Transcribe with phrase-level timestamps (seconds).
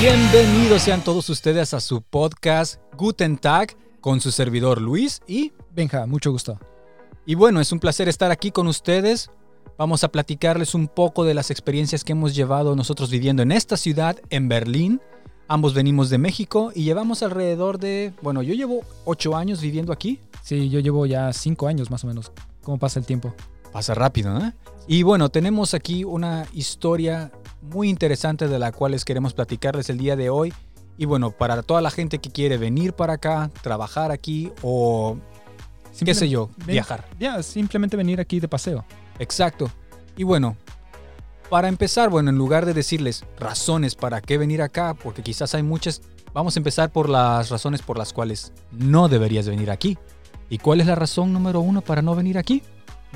[0.00, 6.06] Bienvenidos sean todos ustedes a su podcast Guten Tag con su servidor Luis y Benja,
[6.06, 6.58] mucho gusto.
[7.26, 9.30] y bueno, es un placer estar aquí con ustedes.
[9.76, 13.76] Vamos a platicarles un poco de las experiencias que hemos llevado nosotros viviendo en esta
[13.76, 15.00] ciudad, en Berlín.
[15.48, 20.20] Ambos venimos de México y llevamos alrededor de, bueno, yo llevo ocho años viviendo aquí.
[20.42, 22.30] Sí, yo llevo ya cinco años más o menos.
[22.62, 23.34] ¿Cómo pasa el tiempo?
[23.72, 24.52] Pasa rápido, ¿no?
[24.86, 27.30] Y bueno, tenemos aquí una historia
[27.62, 30.52] muy interesante de la cual les queremos platicarles el día de hoy.
[30.96, 35.16] Y bueno, para toda la gente que quiere venir para acá, trabajar aquí o
[36.04, 37.04] qué sé yo, Ven- viajar.
[37.18, 38.84] Ya, simplemente venir aquí de paseo.
[39.18, 39.70] Exacto.
[40.16, 40.56] Y bueno,
[41.50, 45.62] para empezar, bueno, en lugar de decirles razones para qué venir acá, porque quizás hay
[45.62, 46.02] muchas,
[46.34, 49.96] vamos a empezar por las razones por las cuales no deberías venir aquí.
[50.50, 52.62] ¿Y cuál es la razón número uno para no venir aquí?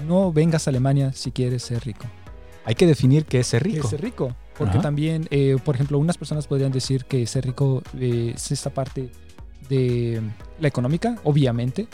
[0.07, 2.05] No vengas a Alemania si quieres ser rico.
[2.65, 3.85] Hay que definir qué es ser ¿Qué rico.
[3.85, 4.35] es ser rico?
[4.57, 4.83] Porque Ajá.
[4.83, 9.11] también, eh, por ejemplo, unas personas podrían decir que ser rico eh, es esta parte
[9.69, 10.21] de
[10.61, 11.89] la económica, obviamente,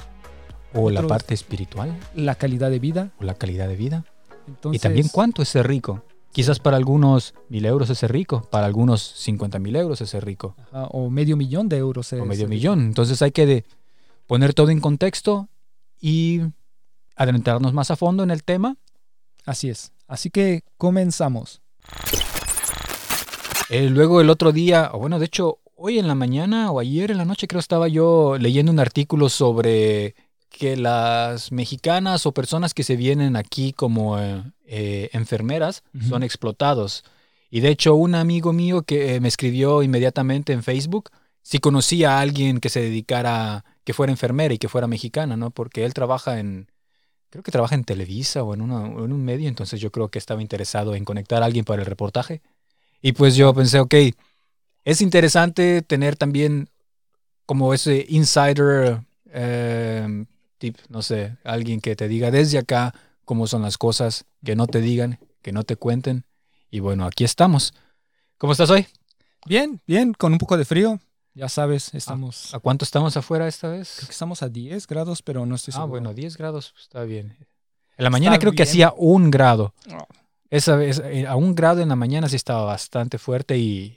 [0.74, 3.12] O la parte espiritual, la calidad de vida.
[3.20, 4.04] o la calidad de vida.
[4.46, 6.02] Entonces, y también cuánto es ser rico.
[6.32, 10.24] Quizás para algunos mil euros es ser rico, para algunos 50 mil euros es ser
[10.26, 12.12] rico, ajá, o medio millón de euros.
[12.12, 12.80] o es medio ser millón.
[12.80, 13.64] Entonces hay que de-
[14.26, 15.48] poner todo en contexto
[16.00, 16.42] y
[17.16, 18.76] adentrarnos más a fondo en el tema.
[19.46, 19.92] Así es.
[20.08, 21.62] Así que comenzamos.
[23.70, 27.12] Eh, luego el otro día, o bueno, de hecho, hoy en la mañana o ayer
[27.12, 30.16] en la noche creo estaba yo leyendo un artículo sobre
[30.48, 37.04] que las mexicanas o personas que se vienen aquí como eh, eh, enfermeras son explotados.
[37.50, 41.10] Y de hecho, un amigo mío que eh, me escribió inmediatamente en Facebook,
[41.42, 45.50] si conocía a alguien que se dedicara, que fuera enfermera y que fuera mexicana, ¿no?
[45.50, 46.70] Porque él trabaja en,
[47.30, 50.42] creo que trabaja en Televisa o en, una- un medio, entonces yo creo que estaba
[50.42, 52.42] interesado en conectar a alguien para el reportaje.
[53.02, 53.94] Y pues yo pensé, ok,
[54.84, 56.68] es interesante tener también
[57.46, 59.02] como ese insider
[59.32, 60.24] eh,
[60.58, 62.94] tip, no sé, alguien que te diga desde acá
[63.24, 66.24] cómo son las cosas, que no te digan, que no te cuenten.
[66.70, 67.74] Y bueno, aquí estamos.
[68.38, 68.86] ¿Cómo estás hoy?
[69.46, 71.00] Bien, bien, con un poco de frío.
[71.38, 73.94] Ya sabes, estamos, ¿A cuánto estamos afuera esta vez?
[73.98, 75.90] creo que estamos a 10 grados, pero no estoy Ah, seguro.
[75.90, 77.36] bueno, 10 grados pues, está bien.
[77.96, 79.72] En la mañana creo que hacía un grado.
[79.92, 80.04] Oh,
[80.50, 83.96] Esa vez, eh, a un grado en la mañana sí estaba bastante fuerte y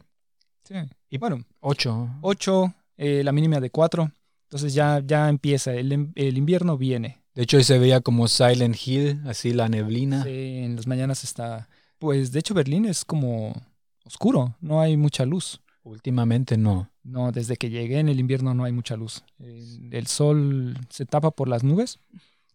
[0.65, 0.75] sí.
[1.09, 2.09] Y- bueno, 8.
[2.21, 4.11] 8, eh, la mínima de 4.
[4.43, 7.23] Entonces ya, ya empieza, el, el invierno viene.
[7.33, 10.23] De hecho, hoy se veía como Silent Hill, así la neblina.
[10.25, 11.69] Sí, en las mañanas está...
[11.97, 13.53] Pues de hecho Berlín es como
[14.05, 15.59] oscuro, no hay mucha luz.
[15.83, 16.90] Últimamente no.
[17.03, 19.23] No, desde que llegué en el invierno no hay mucha luz.
[19.39, 21.99] El, el sol se tapa por las nubes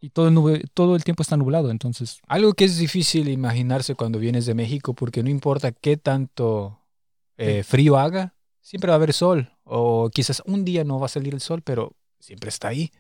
[0.01, 2.21] y todo el, nube- todo el tiempo está nublado, entonces...
[2.29, 6.79] Algo que es difícil imaginarse cuando vienes de México, porque no importa qué tanto
[7.39, 9.51] eh, frío haga, siempre va a haber sol.
[9.65, 12.93] O quizás un día no va a salir el sol, pero siempre está ahí.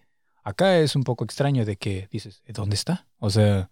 [0.43, 3.07] Acá es un poco extraño de que dices, "¿Eh, ¿dónde está?
[3.19, 3.71] O sea,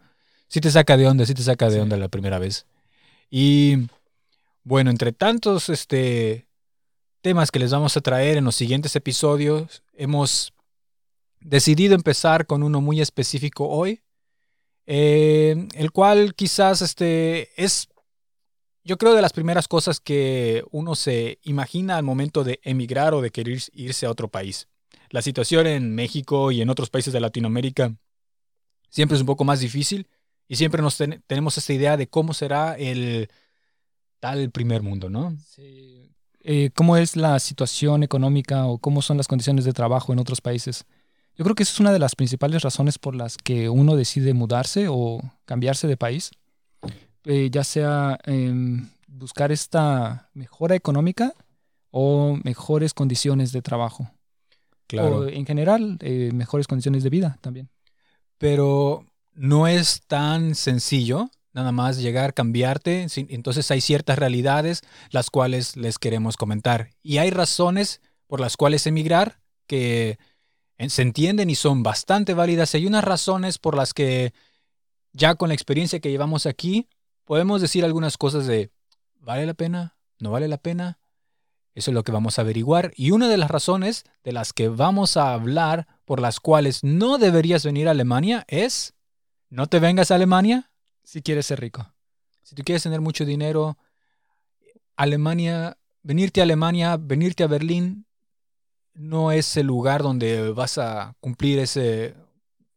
[0.49, 1.79] sí te saca de onda, sí te saca de Sí.
[1.81, 2.67] onda la primera vez.
[3.31, 3.89] Y
[4.63, 6.47] bueno, entre tantos este,
[7.25, 10.53] temas que les vamos a traer en los siguientes episodios, hemos
[11.41, 14.03] decidido empezar con uno muy específico hoy,
[14.85, 17.89] eh, el cual quizás este, es,
[18.85, 23.23] yo creo, de las primeras cosas que uno se imagina al momento de emigrar o
[23.23, 24.69] de querer irse a otro país.
[25.09, 27.97] La situación en México y en otros países de Latinoamérica
[28.91, 30.09] siempre es un poco más difícil
[30.47, 33.31] y siempre nos ten- tenemos esta idea de cómo será el
[34.21, 35.35] tal primer mundo, ¿no?
[36.45, 40.41] Eh, cómo es la situación económica o cómo son las condiciones de trabajo en otros
[40.41, 40.85] países.
[41.37, 44.35] Yo creo que esa es una de las principales razones por las que uno decide
[44.35, 46.31] mudarse o cambiarse de país,
[47.27, 51.33] Eh, ya sea em, buscar esta mejora económica
[51.91, 54.11] o mejores condiciones de trabajo.
[54.93, 57.71] O en general, eh, mejores condiciones de vida también.
[58.37, 63.07] pero no es tan sencillo nada más llegar, cambiarte.
[63.17, 66.91] Entonces hay ciertas realidades las cuales les queremos comentar.
[67.03, 70.19] Y hay razones por las cuales emigrar que
[70.79, 72.75] eh, se entienden y son bastante válidas.
[72.75, 74.35] Hay unas razones por las que
[75.13, 76.89] ya con la experiencia que llevamos aquí
[77.25, 78.71] podemos decir algunas cosas de
[79.21, 79.97] ¿vale la pena?
[80.19, 80.99] ¿No vale la pena?
[81.75, 82.93] Eso es lo que vamos a averiguar.
[82.97, 87.19] Y una de las razones de las que vamos a hablar por las cuales no
[87.19, 88.95] deberías venir a Alemania es,
[89.51, 90.71] no te vengas a Alemania.
[91.05, 91.87] Si quieres ser rico.
[92.43, 93.79] Si tú quieres tener mucho dinero,
[94.97, 98.07] Alemania, venirte a Alemania, venirte a Berlín,
[98.95, 102.15] no es el lugar donde vas a cumplir ese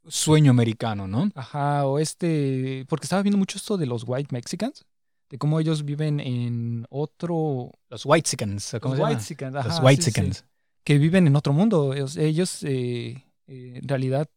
[0.08, 1.30] sueño americano, ¿no?
[1.36, 4.86] Ajá, o este, porque estaba viendo mucho esto de los white Mexicans,
[5.30, 7.72] de cómo ellos viven en otro...
[7.90, 9.10] Los Whitesicans, ¿cómo Los se llama?
[9.10, 10.46] Whitexicans, ajá, Los sí, sí, Whitesicans.
[10.84, 11.94] que viven en otro mundo.
[11.94, 14.30] Ellos, ellos, eh, eh, en realidad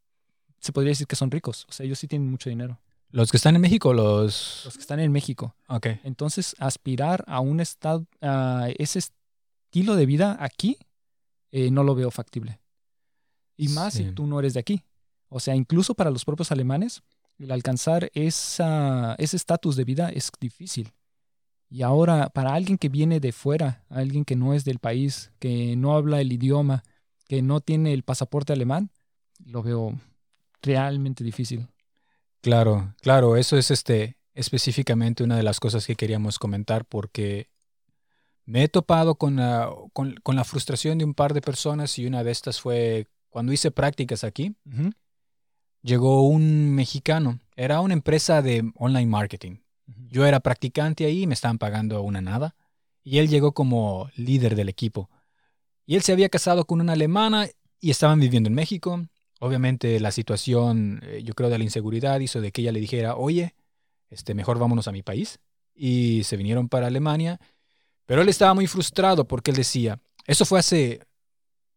[0.58, 1.66] se podría decir que son ricos.
[1.68, 2.78] O sea, ellos sí tienen mucho dinero.
[3.12, 4.62] Los que están en México, los...
[4.64, 5.56] Los que están en México.
[5.68, 5.86] Ok.
[6.04, 10.76] Entonces, aspirar a un estado, a ese estilo de vida aquí,
[11.50, 12.60] eh, no lo veo factible.
[13.56, 14.04] Y más Sí.
[14.04, 14.82] si tú no eres de aquí.
[15.28, 17.02] O sea, incluso para los propios alemanes,
[17.38, 20.92] el alcanzar esa, ese estatus de vida es difícil.
[21.68, 25.76] Y ahora, para alguien que viene de fuera, alguien que no es del país, que
[25.76, 26.82] no habla el idioma,
[27.28, 28.90] que no tiene el pasaporte alemán,
[29.44, 29.94] lo veo
[30.62, 31.68] realmente difícil.
[32.40, 37.50] Claro, claro, eso es este específicamente una de las cosas que queríamos comentar porque
[38.44, 42.06] me he topado con la, con, con la frustración de un par de personas y
[42.06, 44.56] una de estas fue cuando hice prácticas aquí,
[45.82, 49.58] llegó un mexicano, era una empresa de online marketing.
[49.86, 52.56] Yo era practicante ahí, me estaban pagando una nada.
[53.02, 55.08] Y él llegó como líder del equipo.
[55.86, 57.46] Y él se había casado con una alemana
[57.80, 59.06] y estaban viviendo en México.
[59.40, 63.16] Obviamente la situación, eh, yo creo, de la inseguridad hizo de que ella le dijera,
[63.16, 63.54] oye,
[64.10, 65.38] este, mejor vámonos a mi país.
[65.74, 67.40] Y se vinieron para Alemania.
[68.06, 71.00] Pero él estaba muy frustrado porque él decía, eso fue hace,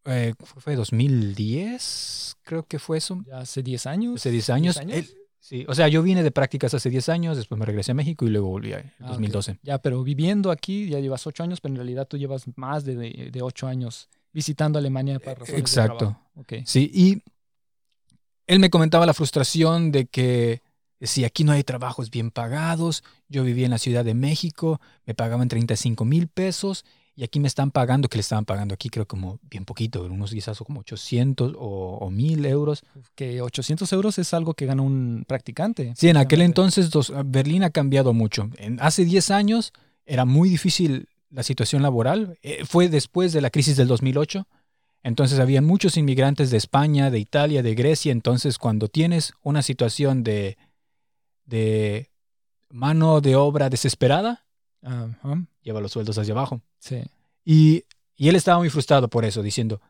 [0.06, 3.24] eh, fue 2010, creo que fue eso.
[3.28, 4.16] Ya hace 10 años.
[4.16, 4.76] Hace 10 años.
[4.76, 4.98] 10 años.
[5.10, 7.96] Él- sí, o sea, yo vine de prácticas hace 10 años, después me regresé a
[7.96, 9.08] México y luego volví en Ah, ok.
[9.10, 9.60] 2012.
[9.64, 12.96] Ya, pero viviendo aquí ya llevas ocho años, pero en realidad tú llevas más de,
[12.96, 15.98] de, de ocho años visitando Alemania para razones de Exacto.
[15.98, 16.22] trabajo.
[16.36, 16.54] Ok.
[16.66, 17.22] Sí, y
[18.48, 20.62] él me comentaba la frustración de que
[21.02, 25.14] si aquí no hay trabajos bien pagados, yo vivía en la Ciudad de México, me
[25.14, 26.86] pagaban 35 mil pesos
[27.16, 30.32] y aquí me están pagando, que le estaban pagando aquí creo como bien poquito, unos
[30.32, 32.84] quizás como 800 o, 1000 euros.
[33.16, 35.94] Que 800 euros es algo que gana un practicante.
[35.96, 38.50] Sí, en aquel entonces dos- Berlín ha cambiado mucho.
[38.58, 39.74] En- hace 10 años
[40.06, 42.38] era muy difícil la situación laboral.
[42.42, 44.48] Eh, fue después de la crisis del 2008.
[45.04, 48.12] Entonces había muchos inmigrantes de España, de Italia, de Grecia.
[48.12, 50.58] Entonces cuando tienes una situación de,
[51.46, 52.10] de
[52.70, 54.46] mano de obra desesperada,
[55.62, 56.62] lleva los sueldos hacia abajo.
[56.80, 57.04] sí.
[57.46, 57.84] Y,
[58.16, 59.82] y él estaba muy frustrado por eso, diciendo,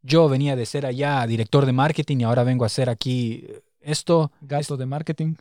[0.00, 3.46] yo venía de ser allá director de marketing y ahora vengo a hacer aquí
[3.80, 4.32] esto.
[4.40, 5.34] Gasto de marketing.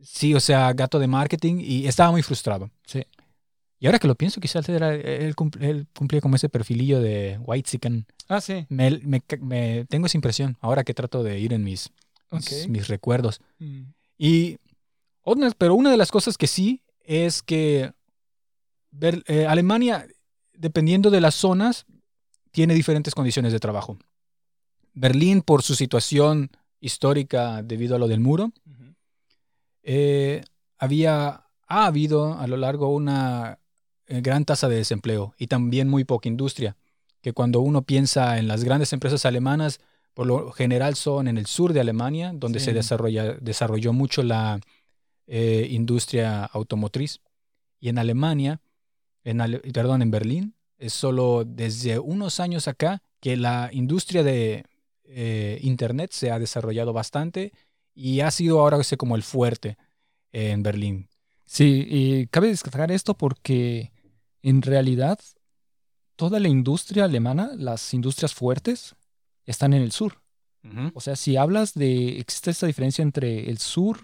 [0.00, 2.70] Sí, o sea, gato de marketing y estaba muy frustrado.
[2.84, 3.02] Sí.
[3.78, 8.06] Y ahora que lo pienso, quizás él, él cumplía como ese perfilillo de White Chicken.
[8.28, 8.66] Ah, sí.
[8.70, 11.90] Me, me- me- tengo esa impresión ahora que trato de ir en mis,
[12.68, 13.40] mis recuerdos.
[13.58, 13.82] Mm.
[14.18, 14.56] Y,
[15.58, 17.92] pero una de las cosas que sí es que
[18.90, 20.06] Ber- eh, Alemania,
[20.54, 21.84] dependiendo de las zonas,
[22.52, 23.98] tiene diferentes condiciones de trabajo.
[24.94, 26.50] Berlín, por su situación
[26.80, 28.52] histórica debido a lo del muro,
[29.82, 30.42] eh,
[30.78, 33.58] había, ha habido a lo largo una
[34.08, 36.76] gran tasa de desempleo y también muy poca industria,
[37.20, 39.80] que cuando uno piensa en las grandes empresas alemanas,
[40.14, 42.66] por lo general son en el sur de Alemania, donde Sí.
[42.66, 44.60] se desarrolla, desarrolló mucho la
[45.28, 47.20] eh, industria automotriz.
[47.80, 48.60] Y en Alemania,
[49.24, 54.64] en Ale- perdón, en Berlín, es solo desde unos años acá que la industria de
[55.04, 57.52] eh, Internet se ha desarrollado bastante
[57.94, 59.76] y ha sido ahora como el fuerte
[60.32, 61.08] en Berlín.
[61.44, 63.90] Sí, y cabe destacar esto porque
[64.48, 65.18] en realidad
[66.14, 68.94] toda la industria alemana, las industrias fuertes,
[69.44, 70.22] están en el sur.
[70.94, 74.00] O sea, si hablas de, existe esta diferencia entre el sur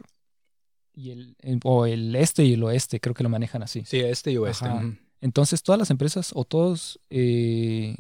[0.95, 3.83] y el, el- o el este y el oeste, creo que lo manejan así.
[3.85, 4.69] Sí, este y oeste.
[4.69, 4.97] Ujú.
[5.21, 7.97] Entonces, todas las empresas o todos eh,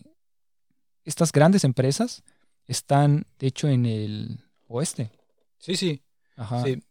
[1.04, 2.22] estas grandes empresas
[2.66, 5.11] están, de hecho, en el oeste.
[5.58, 6.02] Sí, sí,
[6.37, 6.62] Ajá.
[6.64, 6.82] sí.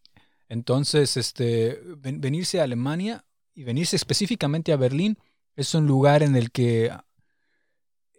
[0.50, 5.18] Entonces, este, ven- venirse a Alemania y venirse específicamente a Berlín
[5.56, 6.92] es un lugar en el que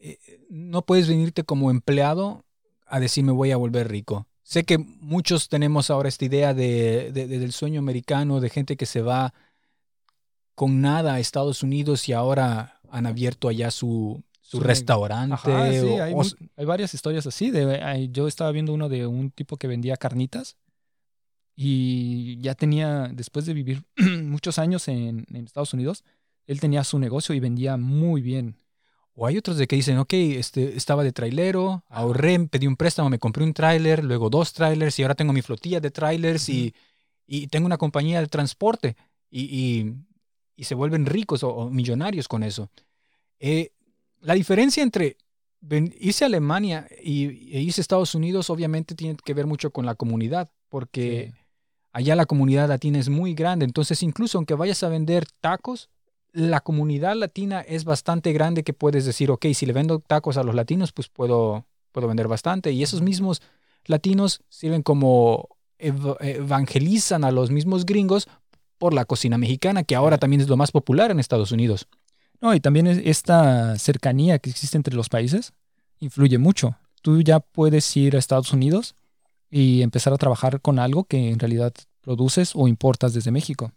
[0.00, 0.18] eh,
[0.50, 2.44] no puedes venirte como empleado
[2.86, 4.26] a decir me voy a volver rico.
[4.42, 8.76] Sé que muchos tenemos ahora esta idea de, de- de- del sueño americano, de gente
[8.76, 9.32] que se va
[10.54, 15.34] con nada a Estados Unidos y ahora han abierto allá su, su restaurante.
[15.34, 17.50] Ajá, sí, o- hay, o- mu- hay varias historias así.
[17.50, 20.56] De, yo estaba viendo uno de un tipo que vendía carnitas
[21.56, 23.84] y ya tenía, después de vivir
[24.24, 26.04] muchos años en, en Estados Unidos,
[26.46, 28.56] él tenía su negocio y vendía muy bien.
[29.14, 33.10] O hay otros de que dicen, ok, este, estaba de trailero, ahorré, pedí un préstamo,
[33.10, 36.74] me compré un tráiler, luego dos trailers y ahora tengo mi flotilla de trailers y,
[37.26, 38.96] y tengo una compañía de transporte
[39.30, 39.94] y, y-
[40.56, 42.70] y se vuelven ricos o, o millonarios con eso.
[43.40, 43.72] Eh,
[44.20, 45.16] la diferencia entre
[46.00, 49.86] irse a Alemania y, e irse a Estados Unidos obviamente tiene que ver mucho con
[49.86, 51.40] la comunidad, porque Sí.
[51.92, 53.64] allá la comunidad latina es muy grande.
[53.64, 55.90] Entonces, incluso aunque vayas a vender tacos,
[56.32, 60.42] la comunidad latina es bastante grande que puedes decir, ok, si le vendo tacos a
[60.42, 62.72] los latinos, pues puedo, puedo vender bastante.
[62.72, 63.42] Y esos mismos
[63.86, 65.48] latinos sirven como
[65.78, 68.28] evangelizan a los mismos gringos
[68.78, 71.86] por la cocina mexicana, que ahora también es lo más popular en Estados Unidos.
[72.40, 75.52] No, y también esta cercanía que existe entre los países
[76.00, 76.76] influye mucho.
[77.00, 78.96] Tú ya puedes ir a Estados Unidos
[79.50, 83.72] y empezar a trabajar con algo que en realidad produces o importas desde México.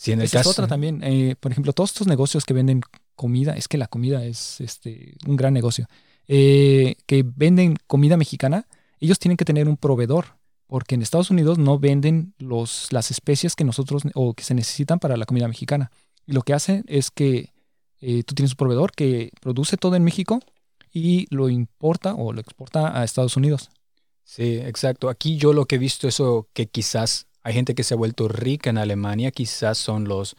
[0.00, 1.02] Sí, en el Esa es otra también.
[1.04, 2.80] Eh, por ejemplo, todos estos negocios que venden
[3.16, 5.88] comida, es que la comida es este, un gran negocio,
[6.26, 8.66] eh, que venden comida mexicana,
[8.98, 13.54] ellos tienen que tener un proveedor, porque en Estados Unidos no venden los, las especies
[13.54, 15.90] que nosotros o que se necesitan para la comida mexicana.
[16.24, 17.52] Y lo que hacen es que
[18.00, 20.40] eh, tú tienes un proveedor que produce todo en México
[20.90, 23.68] y lo importa o lo exporta a Estados Unidos.
[24.24, 25.10] Sí, exacto.
[25.10, 28.28] Aquí yo lo que he visto eso que quizás hay gente que se ha vuelto
[28.28, 30.36] rica en Alemania, quizás son los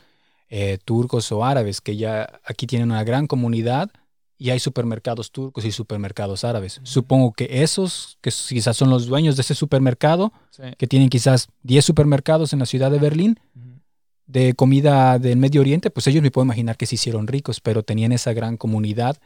[0.49, 3.89] eh, turcos o árabes, que ya aquí tienen una gran comunidad
[4.37, 6.81] y hay supermercados turcos y supermercados árabes.
[6.83, 10.33] Supongo que esos, que quizás son los dueños de ese supermercado,
[10.77, 13.39] que tienen quizás 10 supermercados en la ciudad de Berlín,
[14.25, 17.83] de comida del Medio Oriente, pues ellos me puedo imaginar que se hicieron ricos, pero
[17.83, 19.17] tenían esa gran comunidad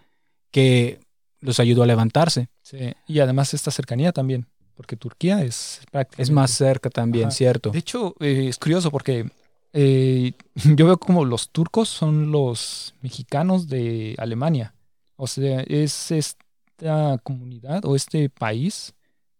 [0.51, 1.00] que
[1.39, 2.50] los ayudó a levantarse.
[2.62, 5.82] Sí, y además esta cercanía también porque Turquía es
[6.17, 7.72] Es más cerca también, ¿cierto?
[7.72, 9.29] De hecho, eh, es curioso porque
[9.74, 10.34] eh,
[10.75, 14.74] yo veo como los turcos son los mexicanos de Alemania.
[15.15, 18.94] O sea, es esta comunidad o este país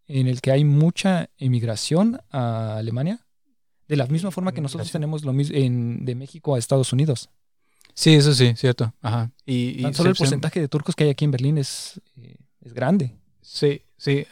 [0.08, 3.26] en el que hay mucha emigración a Alemania,
[3.88, 7.28] de la misma forma que nosotros tenemos lo mismo en, de México a Estados Unidos.
[7.94, 8.92] Sí, eso sí, cierto.
[9.00, 9.30] Ajá.
[9.46, 13.16] Y, solo el porcentaje de turcos que hay aquí en Berlín es, eh, es grande.
[13.40, 14.26] Sí, sí,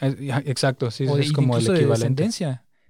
[0.45, 0.89] exacto.
[0.91, 2.29] Sí, es como el equivalente.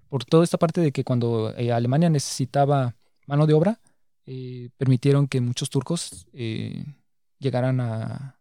[0.07, 3.79] por toda esta parte de que cuando eh, Alemania necesitaba mano de obra,
[4.27, 6.85] eh, permitieron que muchos turcos eh,
[7.39, 8.39] llegaran a,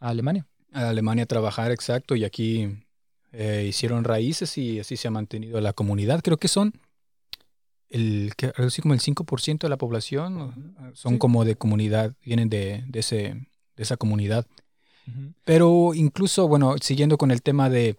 [0.00, 0.46] Alemania.
[0.72, 2.68] A Alemania a trabajar, exacto, y aquí
[3.64, 6.20] hicieron raíces y así se ha mantenido la comunidad.
[6.22, 6.74] Creo que son
[7.88, 13.00] el, así como el 5% de la población, son como de comunidad, vienen de, de,
[13.00, 14.46] ese, de esa comunidad.
[15.44, 17.96] Pero incluso, bueno, siguiendo con el tema de,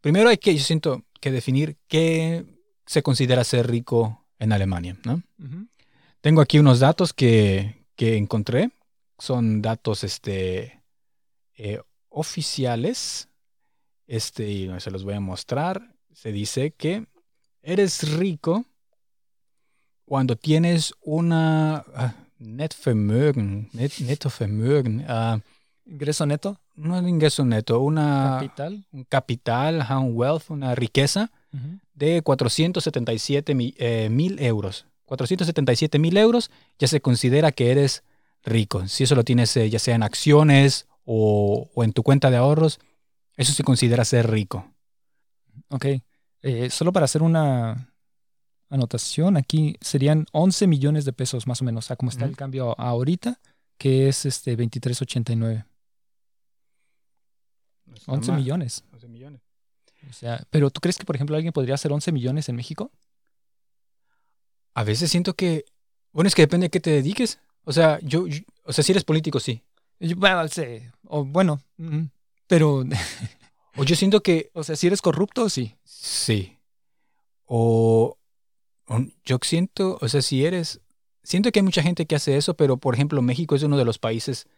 [0.00, 2.44] primero hay que, yo siento que definir qué
[2.86, 5.22] se considera ser rico en Alemania, ¿no?
[6.20, 8.70] Tengo aquí unos datos que, que encontré,
[9.18, 10.82] son datos este,
[11.56, 13.28] eh, oficiales,
[14.06, 15.94] este, y se los voy a mostrar.
[16.12, 17.06] Se dice que
[17.62, 18.66] eres rico
[20.04, 23.92] cuando tienes una uh, net Vermögen, net,
[24.24, 25.40] uh,
[25.84, 26.60] ¿Ingreso neto?
[26.74, 28.84] No es ingreso neto, una, capital.
[28.92, 31.30] un capital, un wealth, una riqueza
[31.94, 34.86] de 477 eh, mil euros.
[35.04, 38.04] 477 mil euros ya se considera que eres
[38.44, 38.86] rico.
[38.88, 42.80] Si eso lo tienes eh, ya sea en acciones o, en tu cuenta de ahorros,
[43.36, 44.64] eso se considera ser rico.
[45.68, 45.86] Ok.
[46.42, 47.92] Eh, solo para hacer una
[48.70, 52.36] anotación, aquí serían 11 millones de pesos más o menos, o sea, como está el
[52.36, 53.38] cambio ahorita,
[53.76, 55.66] que es este 2389.
[58.06, 58.84] 11 millones.
[58.92, 59.40] 11 millones.
[60.08, 62.90] O sea, pero ¿tú crees que, por ejemplo, alguien podría hacer 11 millones en México?
[64.74, 65.64] A veces siento que,
[66.12, 67.38] bueno, es que depende de qué te dediques.
[67.64, 68.26] O sea, yo,
[68.64, 69.62] o sea, si eres político, sí.
[70.16, 70.80] bueno, sí.
[71.06, 71.60] O bueno,
[72.46, 72.84] pero...
[73.76, 74.50] o yo siento que...
[74.54, 75.76] O sea, si eres corrupto, sí.
[75.84, 76.58] Sí.
[77.44, 78.18] O,
[78.86, 80.80] o yo siento, o sea, si eres...
[81.22, 83.84] Siento que hay mucha gente que hace eso, pero por ejemplo, México es uno de
[83.84, 84.48] los países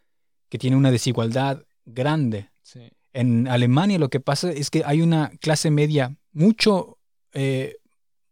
[0.48, 2.48] que tiene una desigualdad grande.
[2.62, 2.90] Sí.
[3.14, 6.98] En Alemania lo que pasa es que hay una clase media mucho
[7.32, 7.76] eh,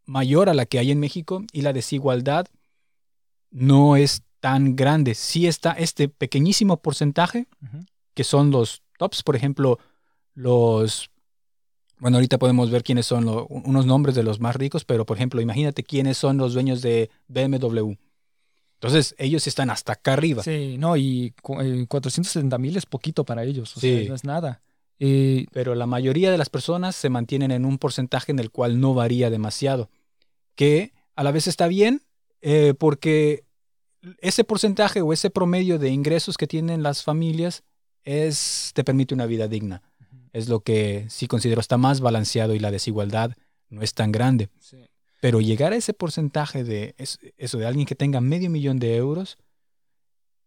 [0.04, 2.46] mayor a la que hay en México y la desigualdad
[3.50, 5.14] no es tan grande.
[5.14, 7.46] Sí está este pequeñísimo porcentaje,
[8.14, 9.78] que son los tops, por ejemplo,
[10.34, 11.10] los...
[11.98, 15.40] Bueno, ahorita podemos ver quiénes son unos nombres de los más ricos, pero por ejemplo,
[15.40, 17.92] imagínate quiénes son los dueños de BMW.
[18.74, 20.42] Entonces, ellos están hasta acá arriba.
[20.42, 24.60] Sí, no, y 470 eh, mil es poquito para ellos, o sea, no es nada.
[24.98, 28.80] Eh, pero la mayoría de las personas se mantienen en un porcentaje en el cual
[28.80, 29.90] no varía demasiado,
[30.54, 32.02] que a la vez está bien
[32.40, 33.44] eh, porque
[34.20, 37.62] ese porcentaje o ese promedio de ingresos que tienen las familias
[38.04, 39.82] es, te permite una vida digna.
[40.32, 43.36] Es lo que sí considero está más balanceado y la desigualdad
[43.68, 44.48] no es tan grande.
[45.20, 49.38] Pero llegar a ese porcentaje de eso de alguien que tenga medio millón de euros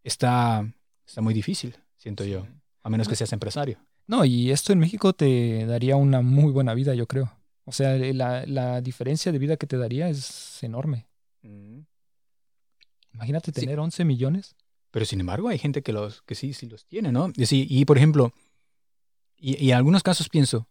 [0.03, 0.69] está,
[1.05, 2.45] está muy difícil, siento yo,
[2.83, 3.77] a menos que seas empresario.
[4.07, 7.31] No, y esto en México te daría una muy buena vida, yo creo.
[7.63, 11.07] O sea, eh, la, la diferencia de vida que te daría es enorme.
[13.13, 13.61] Imagínate Sí.
[13.61, 14.55] tener 11 millones.
[14.91, 17.31] Pero sin embargo, hay gente que los que sí, sí los tiene, ¿no?
[17.35, 18.31] Y, sí, y por ejemplo,
[19.37, 20.67] y, y en algunos casos pienso,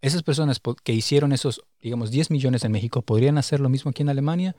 [0.00, 4.02] esas personas que hicieron esos, digamos, 10 millones en México, ¿podrían hacer lo mismo aquí
[4.02, 4.54] en Alemania?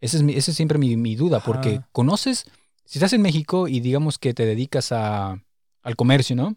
[0.00, 2.44] Esa es, mi- esa es siempre mi, mi duda, porque conoces,
[2.84, 5.42] si estás en México y digamos que te dedicas a,
[5.82, 6.56] al comercio, ¿no?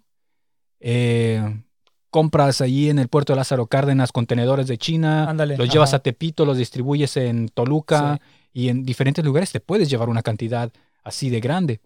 [0.88, 1.64] Eh,
[2.12, 5.58] compras allí en el puerto de Lázaro Cárdenas contenedores de China, Ándale.
[5.58, 5.98] los llevas ajá.
[5.98, 8.22] a Tepito, los distribuyes en Toluca
[8.54, 10.72] y en diferentes lugares te puedes llevar una cantidad
[11.04, 11.82] así de grande.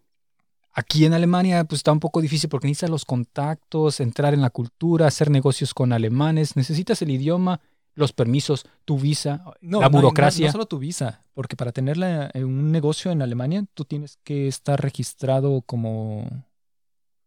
[0.74, 4.50] Aquí en Alemania pues está un poco difícil porque necesitas los contactos, entrar en la
[4.50, 7.62] cultura, hacer negocios con alemanes, necesitas el idioma,
[7.96, 10.46] los permisos, tu visa, No, la no, no, burocracia.
[10.48, 14.48] No, solo tu visa, porque para tener la- un negocio en Alemania, tú tienes que
[14.48, 16.28] estar registrado como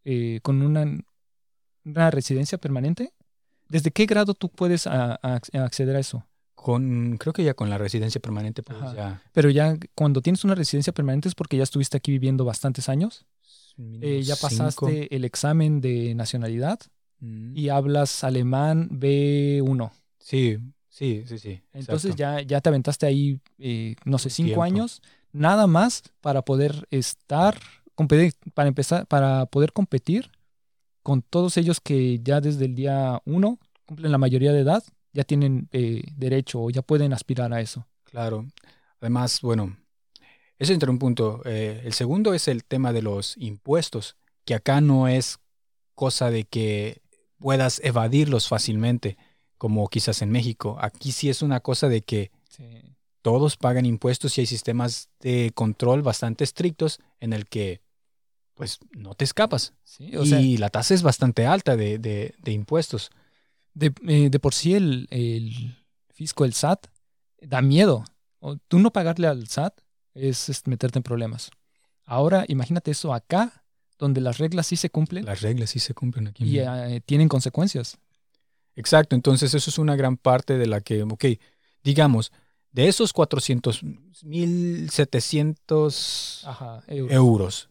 [0.04, 0.86] eh, con una,
[1.84, 3.12] una residencia permanente.
[3.68, 6.26] ¿Desde qué grado tú puedes a- a- acceder a eso?
[6.54, 10.54] Con, creo que ya con la residencia permanente pues ya Pero ya cuando tienes una
[10.54, 13.24] residencia permanente es porque ya estuviste aquí viviendo bastantes años,
[14.00, 14.48] eh, ya cinco.
[14.48, 16.78] pasaste el examen de nacionalidad
[17.20, 17.56] Mm.
[17.56, 19.92] y hablas alemán B1.
[20.18, 20.58] Sí,
[20.88, 21.62] sí, sí, sí.
[21.72, 22.16] Entonces exacto.
[22.16, 24.62] ya, ya te aventaste ahí, eh, no sé, cinco tiempo.
[24.64, 27.58] años, nada más para poder estar,
[27.94, 30.30] competir, para empezar, para poder competir
[31.02, 34.82] con todos ellos que ya desde el día uno cumplen la mayoría de edad,
[35.12, 37.86] ya tienen eh, derecho o ya pueden aspirar a eso.
[38.04, 38.46] Claro.
[39.00, 39.76] Además, bueno,
[40.58, 41.42] eso entra un punto.
[41.44, 45.38] Eh, el segundo es el tema de los impuestos, que acá no es
[45.94, 47.02] cosa de que
[47.38, 49.16] puedas evadirlos fácilmente,
[49.58, 50.78] como quizás en México.
[50.80, 52.30] Aquí sí es una cosa de que
[53.22, 57.80] todos pagan impuestos y hay sistemas de control bastante estrictos en el que
[58.62, 59.74] pues no te escapas.
[59.82, 63.10] Sí, o sea, y la tasa es bastante alta de, de- de impuestos.
[63.74, 65.74] de, eh, de por sí el, el
[66.14, 66.86] fisco, el SAT,
[67.40, 68.04] da miedo.
[68.38, 69.80] O tú no pagarle al SAT
[70.14, 71.50] es, es meterte en problemas.
[72.04, 73.64] Ahora, imagínate eso acá,
[73.98, 76.44] donde las reglas sí se cumplen Las reglas sí se cumplen aquí.
[76.44, 77.98] y eh, tienen consecuencias.
[78.76, 81.24] Exacto, entonces eso es una gran parte de la que, ok,
[81.82, 82.30] digamos,
[82.70, 83.82] de esos 400,
[85.22, 87.12] 1700 Ajá, euros.
[87.14, 87.68] euros,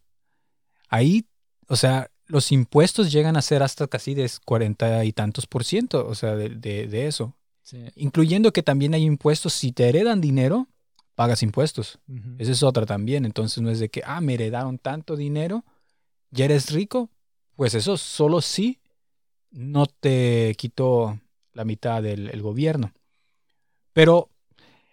[0.91, 1.25] ahí,
[1.67, 6.07] o sea, los impuestos llegan a ser hasta casi de 40 y tantos por ciento,
[6.07, 7.35] o sea, de, de- de eso.
[7.63, 7.85] Sí.
[7.95, 10.67] Incluyendo que también hay impuestos, si te heredan dinero,
[11.15, 11.99] pagas impuestos.
[12.37, 15.65] Esa es otra también, entonces no es de que, ah, me heredaron tanto dinero,
[16.31, 17.09] ya eres rico,
[17.55, 18.79] pues eso solo sí
[19.51, 21.19] no te quitó
[21.53, 22.93] la mitad del el gobierno.
[23.93, 24.29] Pero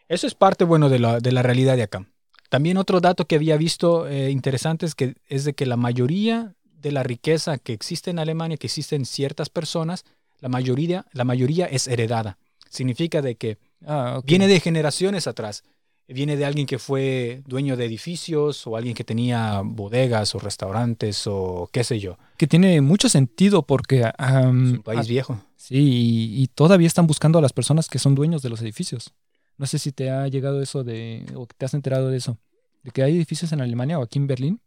[0.08, 2.06] eso es parte, bueno, de la, de la realidad de acá.
[2.48, 6.54] También otro dato que había visto eh, interesante es, que, es de que la mayoría
[6.80, 10.04] de la riqueza que existe en Alemania, que existen ciertas personas,
[10.40, 12.38] la mayoría, la mayoría es heredada.
[12.70, 15.62] Significa de que Ah, viene de generaciones atrás.
[16.08, 21.26] Viene de alguien que fue dueño de edificios o alguien que tenía bodegas o restaurantes
[21.26, 22.16] o qué sé yo.
[22.38, 25.40] Que tiene mucho sentido porque Es un país ah, viejo.
[25.56, 29.12] sí, y, y todavía están buscando a las personas que son dueños de los edificios.
[29.58, 32.38] No sé si te ha llegado eso de, o que te has enterado de eso,
[32.82, 34.60] de que hay edificios en Alemania o aquí en Berlín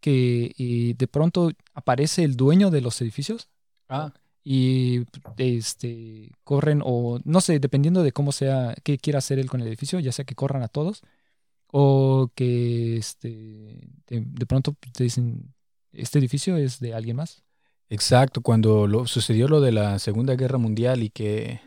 [0.00, 3.48] que de pronto aparece el dueño de los edificios
[3.88, 4.12] Ah,
[4.44, 5.04] y
[5.38, 9.66] este corren o no sé, dependiendo de cómo sea, qué quiera hacer él con el
[9.66, 11.02] edificio, ya sea que corran a todos
[11.68, 13.28] o que este
[14.06, 15.54] de, de pronto te dicen
[15.92, 17.42] este edificio es de alguien más.
[17.88, 18.42] exacto.
[18.42, 21.60] Cuando lo, sucedió lo de la Segunda Guerra Mundial y que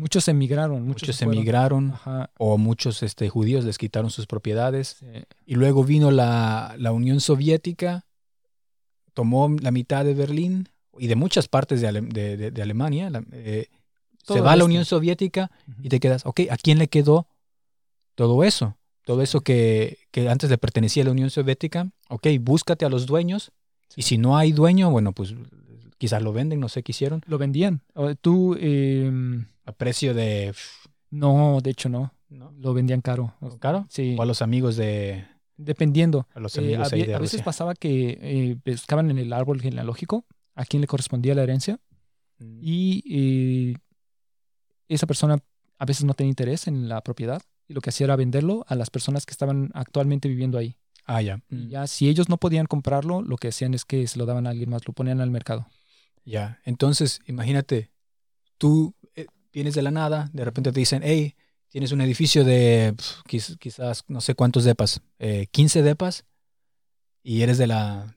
[0.00, 2.30] Muchos emigraron, muchos, muchos emigraron Ajá.
[2.38, 5.06] o muchos este, judíos les quitaron sus propiedades sí.
[5.46, 8.06] y luego vino la, la Unión Soviética,
[9.14, 13.10] tomó la mitad de Berlín y de muchas partes de, Ale- de- de- de Alemania.
[13.10, 13.66] la- eh,
[14.26, 14.64] se va a la.
[14.64, 15.50] Unión Soviética
[15.82, 17.26] y te quedas, ok, ¿a quién le quedó
[18.14, 18.76] todo eso?
[19.04, 23.06] Todo eso que, que antes le pertenecía a la Unión Soviética, ok, búscate a los
[23.06, 23.50] dueños
[23.96, 25.34] y si no hay dueño, bueno, pues
[25.98, 27.82] quizás lo venden, no sé qué hicieron, Lo vendían.
[28.20, 30.52] Tú, em, a precio de...
[31.10, 32.12] no, de hecho no.
[32.28, 32.52] ¿no?
[32.58, 33.34] Lo vendían caro.
[33.58, 33.86] ¿Caro?
[33.88, 35.24] Sí, O a los amigos de...
[35.56, 36.28] dependiendo.
[36.34, 39.32] A los Eh, amigos ahí había- de a veces pasaba que eh, pescaban en el
[39.32, 41.78] árbol genealógico a quien le correspondía la herencia
[42.42, 42.58] Mm.
[42.62, 43.74] y eh,
[44.88, 45.38] esa persona
[45.78, 48.74] a veces no tenía interés en la propiedad y lo que hacía era venderlo a
[48.76, 50.74] las personas que estaban actualmente viviendo ahí.
[51.06, 51.42] Ah, ya.
[51.50, 51.68] Y Mm.
[51.68, 54.50] ya si ellos no podían comprarlo, lo que hacían es que se lo daban a
[54.50, 55.66] alguien más, lo ponían al mercado.
[56.24, 57.90] Ya, entonces imagínate,
[58.58, 58.94] tú
[59.52, 61.34] vienes de la nada, de repente te dicen, hey,
[61.68, 62.94] tienes un edificio de
[63.26, 66.24] quizás no sé cuántos depas, eh, 15 depas,
[67.22, 68.16] y eres de la,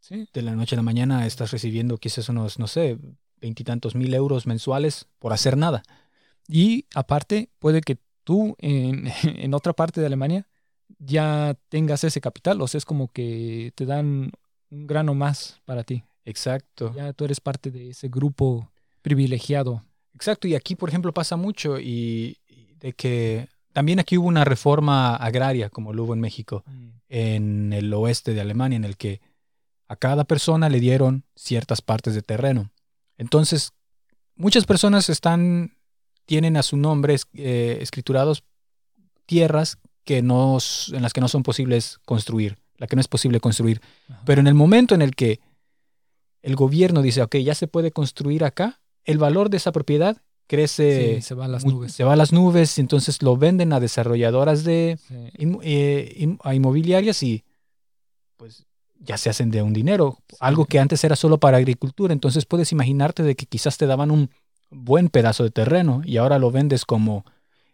[0.00, 0.28] Sí.
[0.32, 2.98] de la noche a la mañana, estás recibiendo quizás unos, no sé,
[3.40, 5.82] veintitantos mil euros mensuales por hacer nada.
[6.48, 10.46] Y aparte, puede que tú en, en otra parte de Alemania
[10.98, 14.32] ya tengas ese capital, o sea, es como que te dan
[14.70, 16.04] un grano más para ti.
[16.24, 16.92] Exacto.
[16.96, 18.70] Ya tú eres parte de ese grupo
[19.02, 19.82] privilegiado.
[20.18, 24.44] Exacto, y aquí, por ejemplo, pasa mucho y, y de que también aquí hubo una
[24.44, 26.64] reforma agraria, como lo hubo en México,
[27.08, 29.20] en el oeste de Alemania, en el que
[29.86, 32.72] a cada persona le dieron ciertas partes de terreno.
[33.18, 33.70] Entonces,
[34.34, 35.76] muchas personas están,
[36.26, 38.42] tienen a su nombre eh, escriturados
[39.26, 40.58] tierras que no,
[40.92, 43.80] en las que no son posibles construir, la que no es posible construir.
[44.08, 44.22] Ajá.
[44.26, 45.38] Pero en el momento en el que
[46.42, 51.16] el gobierno dice, ok, ya se puede construir acá, el valor de esa propiedad crece,
[51.16, 51.92] Sí, se va a las nubes.
[51.92, 55.14] se va a las nubes, y entonces lo venden a desarrolladoras de Sí.
[55.62, 57.44] eh, a inmobiliarias y
[58.36, 58.64] pues
[59.00, 60.36] ya se hacen de un dinero, Sí.
[60.40, 64.10] algo que antes era solo para agricultura, entonces puedes imaginarte de que quizás te daban
[64.10, 64.30] un
[64.70, 67.24] buen pedazo de terreno y ahora lo vendes como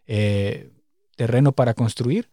[0.07, 0.69] eh,
[1.15, 2.29] terreno para construir,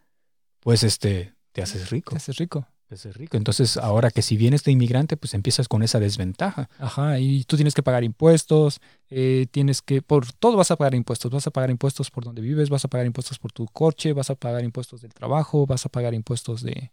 [0.61, 2.67] pues este te haces rico, Te haces rico.
[2.93, 3.39] Te haces rico.
[3.39, 6.69] Entonces ahora que si vienes de inmigrante, pues empiezas con esa desventaja.
[6.79, 10.95] Ajá, y tú tienes que pagar impuestos, eh, tienes que, por todo vas a pagar
[10.95, 14.13] impuestos, vas a pagar impuestos por donde vives, vas a pagar impuestos por tu coche,
[14.13, 16.93] vas a pagar impuestos del trabajo, vas a pagar impuestos de...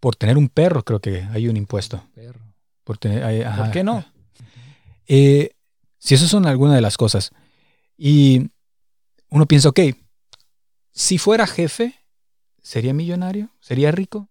[0.00, 2.02] Por tener un perro creo que hay un impuesto.
[2.14, 2.40] Perro.
[2.82, 3.64] Por, tener, hay- ajá.
[3.64, 4.04] ¿Por qué no?
[5.08, 5.52] Eh,
[5.98, 7.30] si esas son algunas de las cosas.
[7.96, 8.50] Y
[9.30, 9.78] uno piensa, ok,
[10.90, 11.94] si fuera jefe,
[12.60, 13.50] ¿sería millonario?
[13.60, 14.28] ¿Sería rico?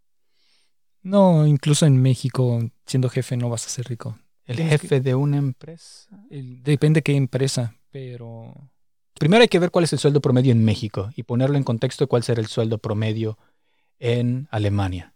[1.05, 4.17] No, incluso en México, siendo jefe, no vas a ser rico.
[4.45, 6.09] El jefe de una empresa.
[6.31, 8.53] El- Depende qué empresa, pero...
[9.19, 12.03] Primero hay que ver cuál es el sueldo promedio en México y ponerlo en contexto
[12.03, 13.37] de cuál será el sueldo promedio
[13.99, 15.13] en Alemania.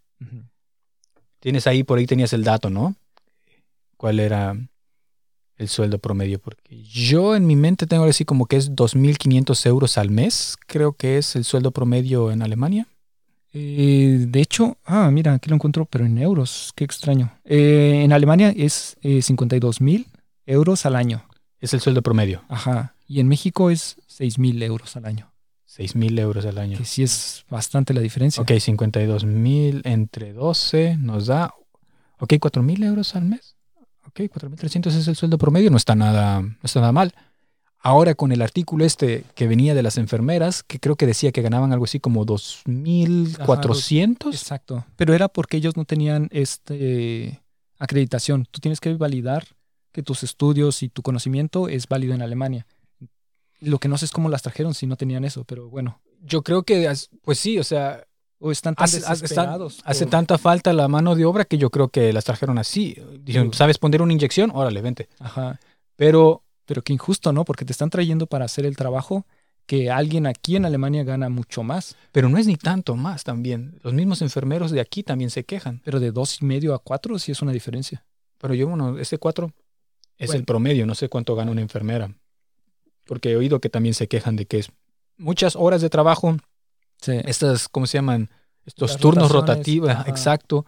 [1.40, 2.94] Tienes ahí, por ahí tenías el dato, ¿no?
[3.96, 4.56] ¿Cuál era
[5.56, 6.38] el sueldo promedio?
[6.38, 10.92] Porque yo en mi mente tengo así como que es 2.500 euros al mes, creo
[10.92, 12.86] que es el sueldo promedio en Alemania.
[13.52, 17.32] Eh, de hecho, ah, mira, aquí lo encuentro, pero en euros, qué extraño.
[17.44, 20.06] Eh, en Alemania es 52 mil
[20.46, 21.24] euros al año.
[21.60, 22.94] Es el sueldo promedio, Ajá.
[23.06, 25.30] Y en México es 6 mil euros al año.
[25.70, 26.78] 6.000 euros al año.
[26.78, 28.42] Que sí es bastante la diferencia.
[28.42, 31.54] Ok, 52.000 entre 12 nos da,
[32.18, 33.56] ok, 4.000 euros al mes.
[34.06, 37.14] Ok, 4.300 es el sueldo promedio, no está nada, no está nada mal.
[37.82, 41.40] Ahora con el artículo este que venía de las enfermeras, que creo que decía que
[41.42, 44.32] ganaban algo así como 2.400.
[44.32, 44.84] Exacto.
[44.96, 47.40] Pero era porque ellos no tenían este
[47.78, 48.46] acreditación.
[48.50, 49.44] Tú tienes que validar
[49.92, 52.66] que tus estudios y tu conocimiento es válido en Alemania.
[53.60, 56.00] Lo que no sé es cómo las trajeron si no tenían eso, pero bueno.
[56.22, 56.90] Yo creo que,
[57.22, 58.04] pues sí, o sea,
[58.38, 59.80] O están tan hace, hace- desesperados.
[59.84, 62.96] hace tanta falta la mano de obra que yo creo que las trajeron así.
[63.20, 63.52] Dijeron.
[63.52, 64.50] ¿sabes poner una inyección?
[64.54, 65.08] Órale, vente.
[65.18, 65.60] Ajá.
[65.96, 67.44] Pero Pero qué injusto, ¿no?
[67.44, 69.26] Porque te están trayendo para hacer el trabajo
[69.66, 71.96] que alguien aquí en Alemania gana mucho más.
[72.12, 73.80] Pero no es ni tanto más también.
[73.82, 75.80] Los mismos enfermeros de aquí también se quejan.
[75.84, 78.04] Pero de dos y medio a cuatro sí es una diferencia.
[78.38, 79.52] Pero yo, bueno, ese 4
[80.16, 80.38] es Bueno.
[80.38, 80.86] el promedio.
[80.86, 82.14] No sé cuánto gana una enfermera.
[83.04, 84.70] Porque he oído que también se quejan de que es
[85.16, 86.36] muchas horas de trabajo.
[87.00, 87.14] Sí.
[87.24, 88.30] Estas, ¿cómo se llaman?
[88.64, 89.90] Estos Las turnos rotativos.
[89.90, 90.04] ajá.
[90.08, 90.66] Exacto.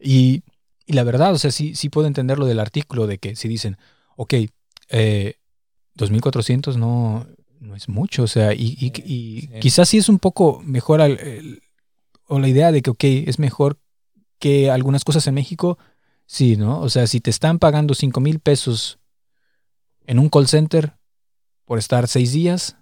[0.00, 0.42] Y,
[0.86, 3.46] y la verdad, o sea, sí, sí puedo entender lo del artículo de que si
[3.46, 3.76] dicen,
[4.16, 4.34] ok,
[4.88, 5.34] eh,
[5.94, 7.26] 2.400 no,
[7.60, 8.24] no es mucho.
[8.24, 9.48] O sea, y, y- Sí, y sí.
[9.60, 11.62] quizás sí es un poco mejor al- el-
[12.28, 13.78] o la idea de que, ok, es mejor
[14.38, 15.78] que algunas cosas en México,
[16.26, 16.80] sí, ¿no?
[16.80, 18.98] O sea, si te están pagando 5 mil pesos
[20.06, 20.94] en un call center
[21.64, 22.76] por estar seis días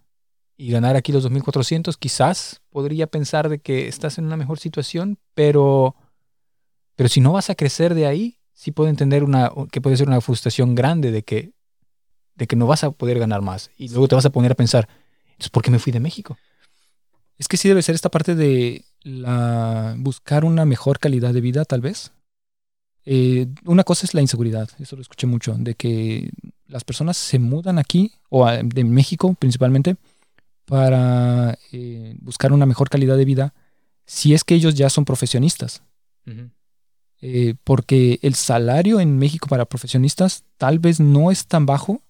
[0.57, 5.19] y ganar aquí los 2.400, quizás podría pensar de que estás en una mejor situación,
[5.35, 5.97] pero,
[6.97, 10.07] pero si no vas a crecer de ahí, sí puedo entender una, que puede ser
[10.09, 11.54] una frustración grande de que,
[12.35, 13.71] de que no vas a poder ganar más.
[13.77, 14.89] Y luego te vas a poner a pensar,
[15.27, 16.37] entonces, ¿por qué me fui de México?
[17.39, 21.65] Es que sí debe ser esta parte de la buscar una mejor calidad de vida,
[21.65, 22.13] tal vez.
[23.05, 26.31] Eh, una cosa es la inseguridad, eso lo escuché mucho, de que
[26.69, 29.97] las personas se mudan aquí, o a- de México principalmente,
[30.65, 33.55] para eh, buscar una mejor calidad de vida,
[34.07, 35.83] si es que ellos ya son profesionistas.
[37.21, 42.01] Eh, porque el salario en México para profesionistas tal vez no es tan bajo,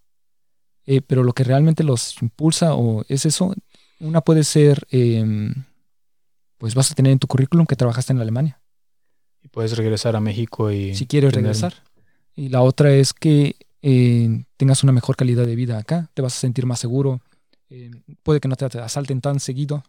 [0.86, 3.54] eh, pero lo que realmente los impulsa o es eso,
[4.00, 5.54] una puede ser, em,
[6.58, 8.60] pues vas a tener en tu currículum que trabajaste en Alemania,
[9.42, 10.94] Y puedes regresar a México y...
[10.94, 11.74] si quieres tener- regresar.
[12.36, 16.36] Y la otra es que eh, tengas una mejor calidad de vida acá, te vas
[16.36, 17.20] a sentir más seguro,
[17.70, 17.90] eh,
[18.22, 19.84] puede que no te asalten tan seguido.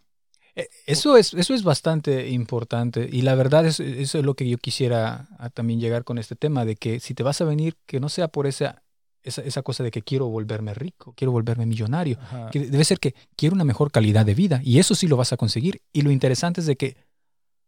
[0.54, 4.48] Eh, Eso es, eso es bastante importante y la verdad es, eso es lo que
[4.48, 8.00] yo quisiera también llegar con este tema, de que si te vas a venir, que
[8.00, 8.82] no sea por esa,
[9.26, 12.18] esa, esa cosa de que quiero volverme rico, quiero volverme millonario.
[12.20, 12.50] Ajá.
[12.50, 15.32] Que debe ser que quiero una mejor calidad de vida y eso sí lo vas
[15.32, 15.82] a conseguir.
[15.92, 16.96] Y lo interesante es de que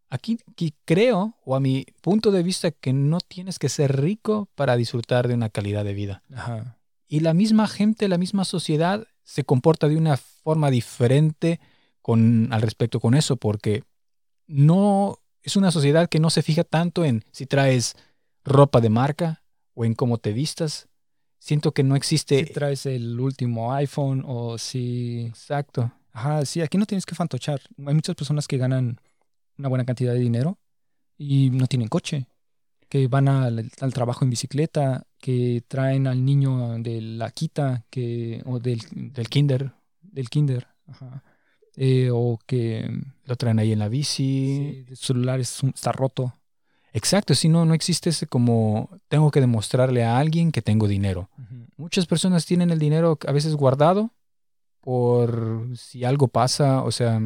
[0.09, 4.49] aquí, aquí creo, o a mi punto de vista, que no tienes que ser rico
[4.55, 6.23] para disfrutar de una calidad de vida.
[6.35, 6.79] Ajá.
[7.09, 11.61] Y la misma gente, la misma sociedad se comporta de una forma diferente
[12.03, 13.83] con, al respecto con eso, porque
[14.47, 17.97] no es una sociedad que no se fija tanto en si traes
[18.45, 19.43] ropa de marca
[19.75, 20.88] o en cómo te vistas.
[21.39, 22.45] Siento que no existe.
[22.47, 25.27] Si traes el último iPhone o si...
[25.27, 25.93] Exacto.
[26.13, 27.61] Ajá, sí, aquí no tienes que fantochar.
[27.87, 29.01] Hay muchas personas que ganan
[29.57, 30.59] una buena cantidad de dinero
[31.17, 32.27] y no tienen coche,
[32.89, 38.43] que van al, al trabajo en bicicleta, que traen al niño de la quita que,
[38.47, 41.23] o del, Del kinder del kinder, ajá.
[41.77, 42.91] Eh, o que
[43.25, 44.85] lo traen ahí en la bici.
[44.85, 46.33] sí, el celular es un- está roto.
[46.99, 51.29] Exacto, si no, no existe ese como tengo que demostrarle a alguien que tengo dinero.
[51.77, 54.11] Muchas personas tienen el dinero a veces guardado
[54.81, 57.21] por si algo pasa, o sea,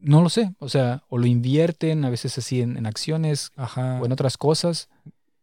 [0.00, 3.98] no lo sé, o sea, o lo invierten a veces así en, en acciones Ajá.
[4.00, 4.88] o en otras cosas.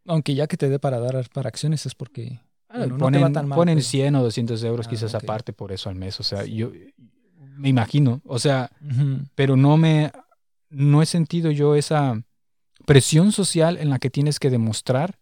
[0.06, 3.02] Aunque ya que te dé para dar para acciones es porque Ah, Bueno, no te
[3.04, 5.88] ponen va tan mal, ponen pero- 100 o 200 euros Ah, quizás aparte por eso
[5.88, 6.70] al mes, o sea, yo
[7.56, 8.70] me imagino, o sea,
[9.34, 10.10] pero no me
[10.68, 12.22] no he sentido yo esa
[12.86, 15.18] presión social en la que tienes que demostrar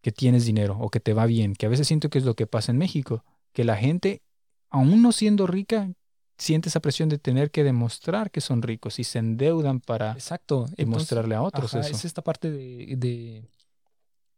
[0.00, 2.34] que tienes dinero o que te va bien, que a veces siento que es lo
[2.34, 4.20] que pasa en México, que la gente
[4.68, 5.90] aún no siendo rica
[6.36, 10.56] siente esa presión de tener que demostrar que son ricos y se endeudan para Exacto.
[10.56, 11.96] Entonces, demostrarle a otros Ajá, eso.
[11.96, 13.48] Es esta parte de, de,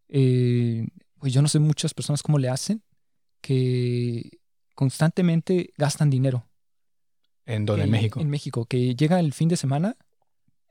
[0.09, 0.87] eh,
[1.19, 2.83] pues yo no sé muchas personas cómo le hacen,
[3.41, 4.39] que
[4.75, 6.47] constantemente gastan dinero.
[7.45, 8.21] En donde en México.
[8.21, 9.97] En México, que llega el fin de semana,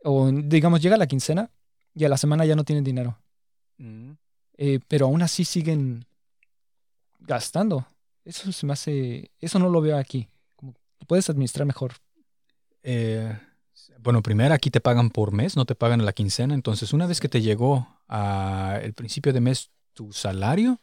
[0.03, 1.51] o digamos llega la quincena,
[1.95, 3.17] y a la semana ya no tienen dinero.
[3.77, 4.11] Mm.
[4.57, 6.05] Eh, pero aún así siguen
[7.19, 7.85] gastando.
[8.23, 10.27] Eso se me hace, eso no lo veo aquí.
[10.55, 10.73] Como
[11.07, 11.93] puedes administrar mejor.
[12.83, 13.37] Eh,
[13.99, 16.53] bueno, primero aquí te pagan por mes, no te pagan a la quincena.
[16.53, 20.79] Entonces, una vez que te llegó a el principio de mes tu salario,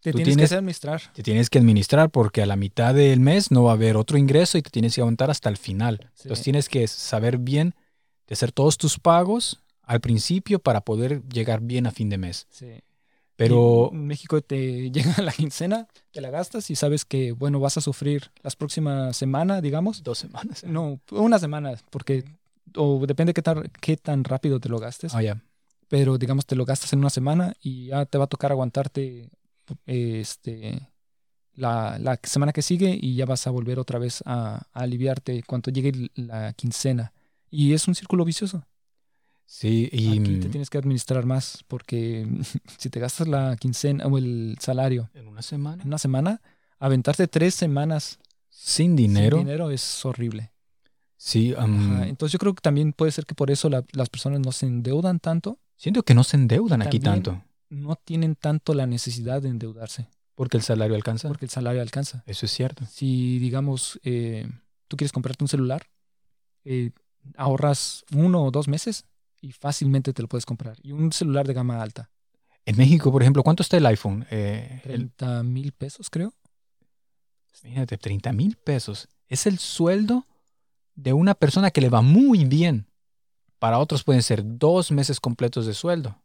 [0.00, 1.02] Te tienes, tienes- que administrar.
[1.12, 4.18] te tienes que administrar porque a la mitad del mes no va a haber otro
[4.18, 6.10] ingreso y te tienes que aguantar hasta el final.
[6.14, 6.22] Sí.
[6.24, 7.74] Entonces, tienes que saber bien
[8.26, 12.46] de hacer todos tus pagos al principio para poder llegar bien a fin de mes.
[12.50, 12.82] Sí.
[13.36, 17.76] Pero en México te llega la quincena, te la gastas y sabes que, bueno, vas
[17.76, 20.02] a sufrir las próximas semanas, digamos.
[20.02, 20.64] dos semanas.
[20.64, 22.24] No, una semana, porque,
[22.76, 25.42] o depende qué tan, qué tan rápido te lo gastes, Ah, ya.
[25.88, 29.28] pero digamos te lo gastas en una semana y ya te va a tocar aguantarte
[29.84, 30.88] este,
[31.54, 35.42] la, la semana que sigue y ya vas a volver otra vez a, a aliviarte
[35.42, 37.12] cuando llegue la quincena.
[37.50, 38.64] Y es un círculo vicioso.
[39.48, 42.26] Sí, y Aquí te mm, tienes que administrar más porque
[42.78, 46.42] si te gastas la quincena o el salario en una semana en una semana,
[46.78, 49.36] aventarte tres semanas sin dinero.
[49.38, 50.50] sin dinero es horrible.
[51.16, 54.08] Sí, um, Ajá, Entonces yo creo que también puede ser que por eso la- las
[54.10, 58.74] personas no se endeudan tanto, siento que no se endeudan aquí tanto no tienen tanto
[58.74, 60.06] la necesidad de endeudarse
[60.36, 61.26] porque el salario alcanza.
[61.28, 62.22] porque el salario alcanza.
[62.26, 62.84] Eso es cierto.
[62.86, 64.48] Si digamos eh,
[64.86, 65.86] tú quieres comprarte un celular,
[66.64, 66.90] eh,
[67.36, 69.04] ahorras uno o dos meses
[69.46, 70.76] y fácilmente te lo puedes comprar.
[70.82, 72.10] Y un celular de gama alta,
[72.68, 74.26] En México, por ejemplo, ¿cuánto está el iPhone?
[74.28, 76.34] Eh, el- 30 mil pesos creo.
[77.62, 79.08] Imagínate, 30 mil pesos.
[79.28, 80.26] Es el sueldo
[80.96, 82.86] de una persona que le va muy bien.
[83.60, 86.20] Para otros pueden ser dos meses completos de sueldo.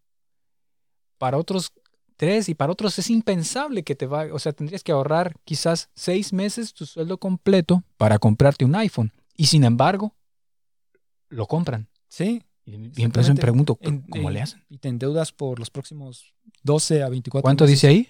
[1.19, 1.71] Para otros
[2.17, 5.89] tres y para otros es impensable que te va, o sea, tendrías que ahorrar quizás
[5.95, 9.11] seis meses tu sueldo completo para comprarte un iPhone.
[9.35, 10.15] Y sin embargo,
[11.29, 11.87] lo compran.
[12.07, 12.43] Sí.
[12.95, 14.63] Y, entonces me pregunto, ¿cómo eh, le hacen?
[14.69, 17.77] Y te endeudas por los próximos 12 a 24 ¿Cuánto meses.
[17.81, 18.07] dice ahí?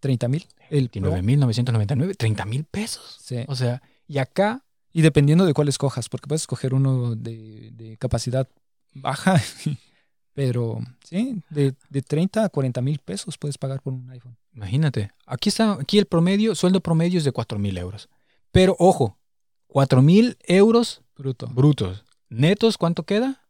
[0.00, 0.46] 30 mil.
[0.70, 1.12] El Pro.
[1.12, 3.18] 29.999, 30 mil pesos.
[3.20, 3.44] Sí.
[3.48, 7.96] O sea, y acá Y dependiendo de cuál escojas, porque puedes escoger uno de, de
[7.96, 8.48] capacidad
[8.92, 9.40] baja,
[10.34, 14.36] pero sí, de, de 30 a 40 mil pesos puedes pagar por un iPhone.
[14.52, 18.08] Imagínate, aquí está, aquí el promedio, sueldo promedio es de 4 mil euros.
[18.52, 19.18] Pero ojo,
[19.66, 21.48] 4 mil euros Bruto.
[21.48, 22.04] brutos.
[22.28, 23.43] Netos, ¿cuánto queda?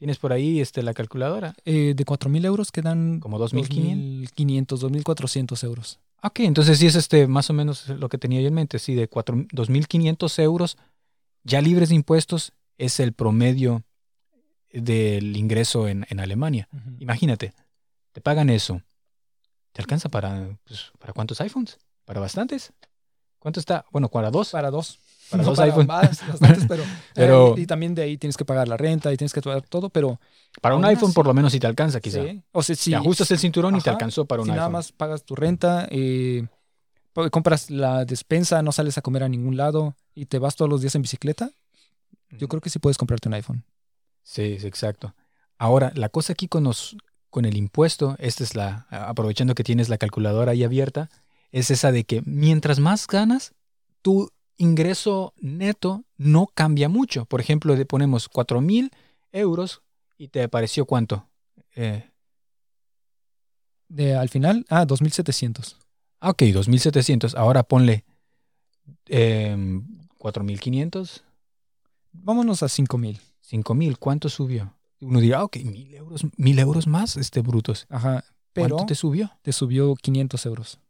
[0.00, 1.54] Tienes por ahí este, la calculadora.
[1.66, 4.32] Eh, de 4 mil euros quedan Como 2.500.
[4.34, 6.00] 2.500, 2.400 euros.
[6.22, 8.78] Ok, entonces sí es este, más o menos lo que tenía yo en mente.
[8.78, 10.78] Sí, de 4 2.500 euros
[11.44, 13.84] ya libres de impuestos es el promedio
[14.72, 16.66] del ingreso en, en Alemania.
[16.98, 17.52] Imagínate,
[18.12, 18.80] te pagan eso.
[19.72, 21.78] ¿Te alcanza para, pues, para cuántos iPhones?
[22.06, 22.72] ¿Para bastantes?
[23.38, 23.84] ¿Cuánto está?
[23.92, 24.52] Bueno, para dos.
[24.52, 24.98] Para dos.
[25.30, 25.86] Para No dos iPhone.
[25.86, 26.82] más, bastantes, pero,
[27.14, 29.62] Pero- eh, y también de ahí tienes que pagar la renta y tienes que pagar
[29.62, 30.20] todo, pero
[30.60, 32.22] Para un iPhone por lo menos si te alcanza quizá.
[32.22, 32.42] sí.
[32.52, 34.56] o sea, si Te ajustas el cinturón y te alcanzó para un si iPhone.
[34.58, 36.46] nada más pagas tu renta, eh,
[37.30, 40.80] compras la despensa, no sales a comer a ningún lado y te vas todos los
[40.80, 41.50] días en bicicleta,
[42.30, 43.64] yo creo que sí puedes comprarte un iPhone.
[44.22, 45.14] Sí, sí, exacto.
[45.58, 46.96] Ahora, la cosa aquí con, los,
[47.28, 51.10] con el impuesto, esta es la, aprovechando que tienes la calculadora ahí abierta,
[51.52, 53.52] es esa de que mientras más ganas,
[54.02, 57.24] tu ingreso neto no cambia mucho.
[57.24, 58.90] Por ejemplo, le ponemos 4 mil
[59.32, 59.82] euros
[60.18, 61.26] y te pareció cuánto.
[61.74, 62.10] Eh,
[63.88, 65.76] De, al final, ah, 2.700.
[66.20, 67.34] ah, ok, 2.700.
[67.36, 68.04] Ahora ponle
[69.06, 69.56] eh,
[70.18, 71.22] 4.500,
[72.12, 73.20] Vámonos a 5.000.
[73.48, 73.96] 5.000.
[73.98, 74.76] ¿Cuánto subió?
[75.00, 77.86] Uno dirá, ah, ok, mil euros, mil euros más, este brutos.
[77.88, 78.24] Ajá.
[78.52, 79.30] Pero ¿Cuánto te subió?
[79.42, 80.80] te subió 500 euros.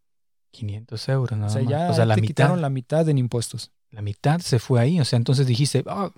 [0.50, 1.70] 500 euros, nada o sea, más.
[1.70, 3.70] ya o sea, la te mitad, quitaron la mitad en impuestos.
[3.90, 5.00] la mitad se fue ahí.
[5.00, 6.10] O sea, entonces dijiste, ah,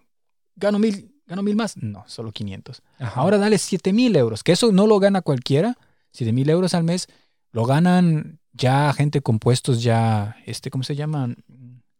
[0.56, 1.76] gano mil, gano mil más.
[1.76, 2.82] No, solo 500.
[2.98, 3.20] Ajá.
[3.20, 5.76] Ahora dale 7 mil euros, que eso no lo gana cualquiera.
[6.12, 7.08] 7 mil euros al mes
[7.52, 11.44] lo ganan ya gente con puestos ya, este, ¿cómo se llaman?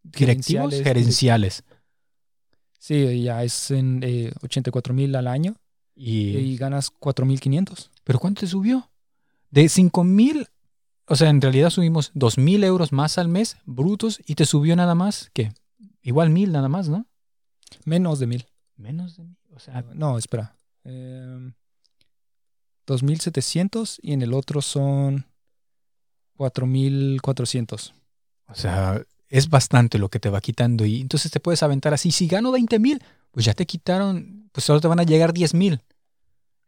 [0.03, 1.65] Directivos, Gerenciales, gerenciales.
[2.79, 5.55] Sí, ya es en eh, 84 mil al año
[5.95, 7.91] Y, y ganas 4.500.
[8.03, 8.91] ¿Pero cuánto te subió?
[9.51, 10.49] De 5 mil,
[11.07, 14.77] o sea, en realidad subimos 2 mil euros más al mes, brutos, y te subió
[14.77, 15.53] nada más, ¿qué?
[16.03, 17.07] Igual mil nada más, ¿no?
[17.85, 18.47] Menos de mil.
[18.77, 19.37] Menos de mil.
[19.55, 20.57] O sea, No, espera.
[20.85, 21.53] Eh,
[22.87, 25.27] 2.700 y en el otro son
[26.37, 27.93] 4.400.
[28.49, 30.85] o sea, es bastante lo que te va quitando.
[30.85, 32.11] Y entonces te puedes aventar así.
[32.11, 35.55] Si gano 20 mil, pues ya te quitaron, pues solo te van a llegar 10
[35.55, 35.81] mil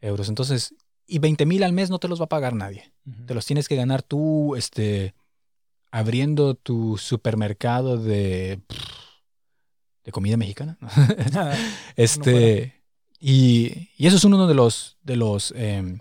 [0.00, 0.28] euros.
[0.28, 0.74] Entonces,
[1.06, 2.92] y 20 mil al mes no te los va a pagar nadie.
[3.26, 5.14] Te los tienes que ganar tú, este,
[5.90, 8.60] abriendo tu supermercado de,
[10.04, 10.78] de comida mexicana.
[11.96, 12.82] este,
[13.20, 16.00] y, y eso es uno de los, de los, em,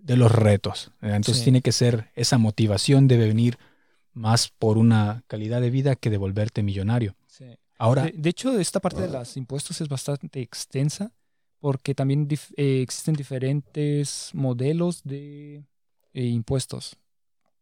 [0.00, 0.90] de los retos.
[1.00, 1.44] Entonces Sí.
[1.44, 3.58] tiene que ser esa motivación de venir
[4.12, 7.16] más por una calidad de vida que de volverte millonario.
[7.28, 7.46] Sí.
[7.78, 11.12] Ahora, De, de hecho, esta parte de los impuestos es bastante extensa
[11.62, 15.64] porque también dif- eh, existen diferentes modelos de
[16.12, 16.96] eh, impuestos.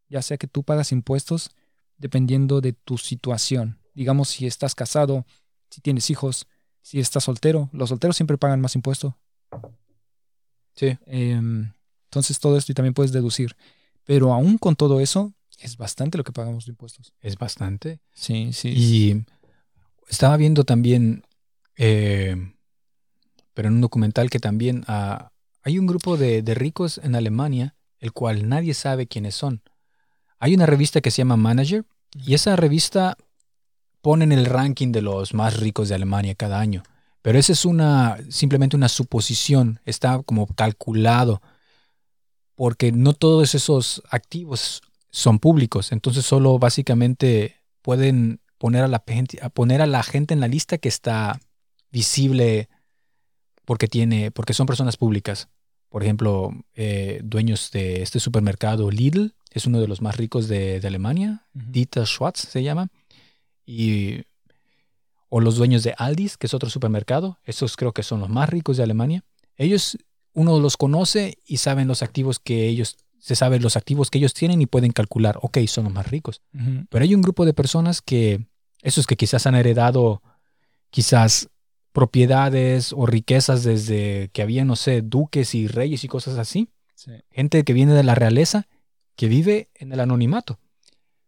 [0.09, 1.51] Ya sea que tú pagas impuestos
[1.99, 3.77] dependiendo de tu situación.
[3.93, 5.23] Digamos, si estás casado,
[5.69, 6.47] si tienes hijos,
[6.81, 7.69] si estás soltero.
[7.73, 9.15] Los solteros siempre pagan más impuesto.
[10.73, 11.71] sí, Em,
[12.05, 13.55] entonces todo esto y también puedes deducir.
[14.03, 17.13] Pero aún con todo eso, es bastante lo que pagamos de impuestos.
[17.21, 17.99] es bastante.
[18.13, 18.69] Sí, sí.
[18.69, 19.25] Y
[20.09, 21.23] estaba viendo también,
[21.77, 22.35] eh,
[23.61, 27.75] pero en un documental que también ah, hay un grupo de, de ricos en Alemania,
[27.99, 29.61] el cual nadie sabe quiénes son.
[30.39, 33.17] Hay una revista que se llama Manager y esa revista
[34.01, 36.81] pone en el ranking de los más ricos de Alemania cada año.
[37.21, 41.43] Pero esa es una simplemente una suposición, está como calculado,
[42.55, 49.37] porque no todos esos activos son públicos, entonces solo básicamente pueden poner a la gente,
[49.39, 51.39] a poner a la gente en la lista que está
[51.91, 52.67] visible
[53.65, 55.49] porque tiene, porque son personas públicas.
[55.89, 60.79] Por ejemplo, eh, dueños de este supermercado Lidl es uno de los más ricos de,
[60.79, 61.65] de Alemania, Ujú.
[61.71, 62.89] Dieter Schwartz se llama,
[63.65, 64.23] y
[65.29, 68.49] o los dueños de Aldis, que es otro supermercado, esos creo que son los más
[68.49, 69.23] ricos de Alemania.
[69.55, 69.97] Ellos
[70.33, 74.33] uno los conoce y saben los activos que ellos se sabe los activos que ellos
[74.33, 76.41] tienen y pueden calcular, ok, son los más ricos.
[76.89, 78.47] Pero hay un grupo de personas que,
[78.81, 80.23] esos que quizás han heredado
[80.89, 81.47] quizás
[81.91, 86.69] propiedades o riquezas desde que había, no sé, duques y reyes y cosas así.
[86.95, 87.11] Sí.
[87.31, 88.67] Gente que viene de la realeza,
[89.15, 90.59] que vive en el anonimato.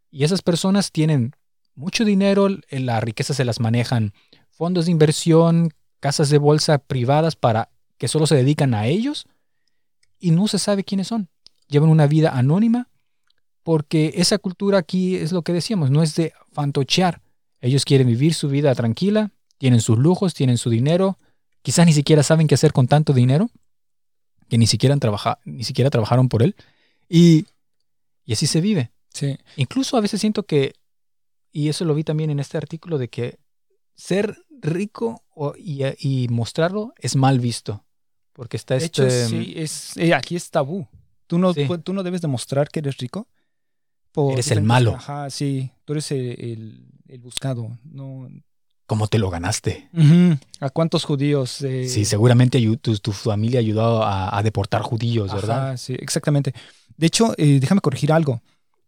[0.10, 1.34] Y esas personas tienen
[1.76, 4.13] mucho dinero, la riqueza se las manejan
[4.52, 9.26] fondos de inversión, casas de bolsa privadas para que solo se dedican a ellos
[10.19, 11.30] y no se sabe quiénes son.
[11.67, 12.89] Llevan una vida anónima
[13.63, 17.21] porque esa cultura aquí es lo que decíamos, no es de fantochear.
[17.62, 21.18] Ellos quieren vivir su vida tranquila, tienen sus lujos, tienen su dinero,
[21.62, 23.50] quizás ni siquiera saben qué hacer con tanto dinero,
[24.50, 26.56] que ni siquiera, han trabaja- ni siquiera trabajaron por él.
[27.10, 27.46] Y,
[28.26, 28.92] y así se vive.
[29.10, 29.38] Sí.
[29.56, 30.74] Incluso a veces siento que,
[31.51, 33.39] y eso lo vi también en este artículo, de que
[33.95, 37.84] ser rico o- y, y mostrarlo es mal visto.
[38.34, 39.28] Porque está De hecho, este...
[39.30, 40.88] sí, es, eh, aquí es tabú.
[41.28, 41.68] Tú no, Sí.
[41.84, 43.28] tú no debes demostrar que eres rico.
[44.12, 44.95] por Eres el malo.
[44.95, 45.72] Ajá, sí.
[45.86, 47.78] Tú eres el, el- el buscado.
[47.84, 48.28] No.
[48.86, 49.90] ¿Cómo te lo ganaste?
[50.60, 51.62] ¿A cuántos judíos?
[51.62, 55.78] eh, Sí, seguramente tu, tu familia ayudó a, a deportar judíos, ¿verdad?
[55.78, 56.54] Sí, exactamente.
[56.98, 58.42] De hecho, eh, déjame corregir algo.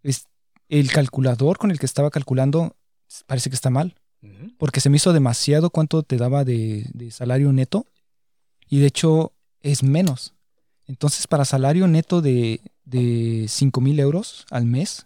[0.04, 0.28] Es,
[0.70, 2.76] el calculador con el que estaba calculando
[3.26, 3.96] parece que está mal.
[4.58, 7.86] Porque se me hizo demasiado cuánto te daba de, de salario neto
[8.68, 10.34] y de hecho es menos.
[10.88, 15.06] Entonces para salario neto de, de 5 mil euros al mes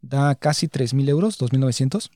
[0.00, 2.10] da casi 3 mil euros, 2.900.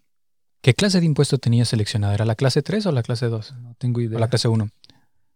[0.63, 2.15] ¿Qué clase de impuesto tenías seleccionada?
[2.15, 3.55] ¿Era la clase 3 o la clase 2?
[3.63, 4.19] No tengo ¿O idea.
[4.19, 4.69] la clase 1?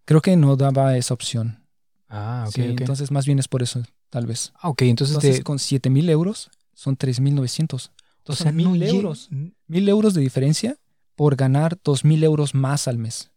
[0.04, 1.64] Creo que no daba esa opción.
[2.08, 2.80] Ah, ok, Sí, ok.
[2.80, 4.52] Entonces más bien es por eso, tal vez.
[4.56, 7.86] ah, ok, entonces, con 7 mil euros son 3.900.
[7.86, 9.28] o Entonces sea, son mil no euros.
[9.66, 10.76] Mil euros de diferencia
[11.14, 13.30] por ganar 2.000 euros más al mes.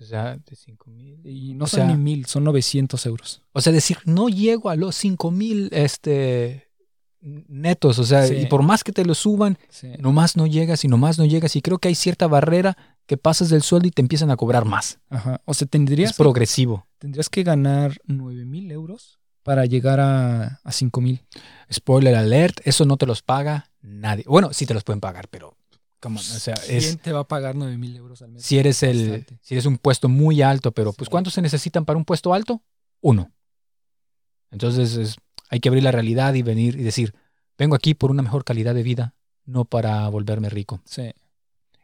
[0.00, 1.20] O sea, de 5 mil.
[1.26, 3.42] Y no O son sea- ni mil, son 900 euros.
[3.52, 6.67] O sea, decir, no llego a los 5 mil este,
[7.20, 7.98] netos.
[7.98, 8.34] O sea, Sí.
[8.34, 9.88] y por más que te lo suban, Sí.
[9.98, 11.56] nomás no llegas y nomás no llegas.
[11.56, 14.64] Y creo que hay cierta barrera que pasas del sueldo y te empiezan a cobrar
[14.64, 14.98] más.
[15.08, 15.40] Ajá.
[15.44, 16.86] O sea, tendrías, Es progresivo.
[16.98, 21.24] tendrías que ganar 9.000 euros para llegar a, a 5.000.
[21.72, 24.24] Spoiler alert, eso no te los paga nadie.
[24.26, 25.56] Bueno, sí te los pueden pagar, pero
[26.04, 28.42] on, o sea, ¿Quién te va a pagar 9.000 euros al mes?
[28.44, 29.38] si eres el, Bastante.
[29.42, 31.08] si eres un puesto muy alto, pero pues.
[31.10, 32.62] ¿cuántos se necesitan para un puesto alto?
[33.00, 33.32] Uno.
[34.50, 35.16] Entonces es-
[35.48, 37.14] hay que abrir la realidad y venir y decir,
[37.56, 40.80] vengo aquí por una mejor calidad de vida, no para volverme rico.
[40.84, 41.12] Sí.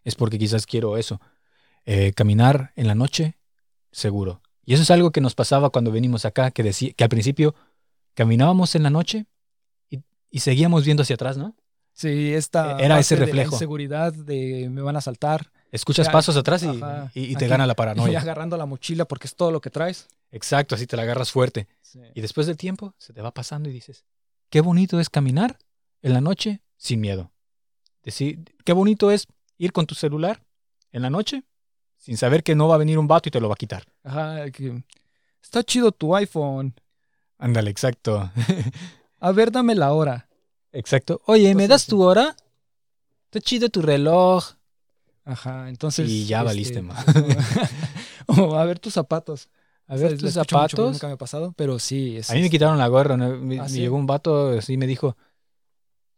[0.04, 1.20] Es porque quizás quiero eso.
[1.86, 3.36] Eh, caminar en la noche,
[3.90, 4.40] seguro.
[4.64, 7.54] Y eso es algo que nos pasaba cuando venimos acá, que, decía, que al principio
[8.14, 9.26] caminábamos en la noche
[9.90, 10.00] y,
[10.30, 11.54] y seguíamos viendo hacia atrás, ¿no?
[11.92, 13.54] Sí, esta Era ese parte de la reflejo.
[13.54, 15.52] inseguridad de me van a saltar.
[15.70, 16.66] Escuchas Ya, pasos atrás y,
[17.18, 17.46] y- y te aquí.
[17.50, 18.20] gana la Y paranoia.
[18.20, 20.08] agarrando la mochila porque es todo lo que traes.
[20.32, 21.68] Exacto, así te la agarras fuerte.
[21.94, 22.00] Sí.
[22.12, 24.04] Y después del tiempo se te va pasando y dices,
[24.50, 25.58] qué bonito es caminar
[26.02, 27.30] en la noche sin miedo.
[28.02, 29.28] Decir, qué bonito es
[29.58, 30.44] ir con tu celular
[30.90, 31.44] en la noche
[31.96, 33.84] sin saber que no va a venir un vato y te lo va a quitar.
[34.02, 34.82] Ajá, que,
[35.40, 36.74] está chido tu iPhone.
[37.38, 38.30] Ándale, exacto.
[39.20, 40.28] A ver, dame la hora.
[40.72, 41.22] exacto.
[41.26, 42.34] Oye, ¿me das tu hora?
[43.26, 44.44] Está chido tu reloj.
[45.24, 46.10] Ajá, entonces.
[46.10, 47.02] Y ya este, valiste, ma.
[48.26, 49.48] o a ver tus zapatos.
[49.86, 50.92] A O ver sea, tus escucho mucho, zapatos.
[50.92, 52.16] nunca me ha pasado, pero sí.
[52.16, 53.16] Es, A mí me quitaron la gorra.
[53.16, 53.36] ¿no?
[53.36, 53.80] Me, ¿Ah, me sí?
[53.80, 55.16] llegó un vato así y me dijo,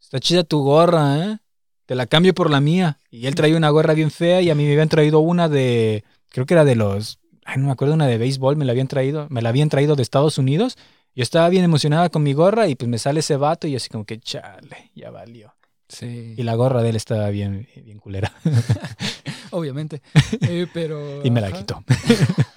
[0.01, 1.37] está chida tu gorra, ¿eh?
[1.85, 2.99] Te la cambio por la mía.
[3.09, 6.03] Y él traía una gorra bien fea y a mí me habían traído una de,
[6.29, 8.87] creo que era de los, ay, no me acuerdo, una de béisbol, me la habían
[8.87, 10.77] traído, me la habían traído de Estados Unidos.
[11.15, 13.77] Yo estaba bien emocionada con mi gorra y pues me sale ese vato y yo
[13.77, 15.53] así como que, chale, ya valió.
[15.89, 18.33] Sí, Y la gorra de él estaba bien, bien culera.
[19.51, 20.01] obviamente.
[20.41, 21.25] Eh, pero.
[21.25, 21.57] y me la ajá.
[21.57, 21.83] quitó.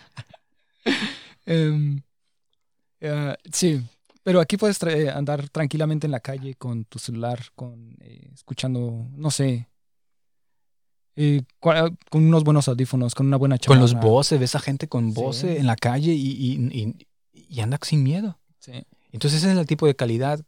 [1.46, 2.02] Em,
[3.02, 3.82] ah, sí,
[4.22, 8.30] pero aquí puedes tra- eh, andar tranquilamente en la calle con tu celular, con eh,
[8.34, 9.68] escuchando, no sé,
[11.16, 13.80] eh, con unos buenos audífonos, con una buena Con chamarra.
[13.82, 15.20] los Bose, ves a gente con Sí.
[15.20, 18.38] Bose en la calle y, y, y- y anda sin miedo.
[18.58, 18.72] Sí,
[19.12, 20.40] Entonces ese es el tipo de calidad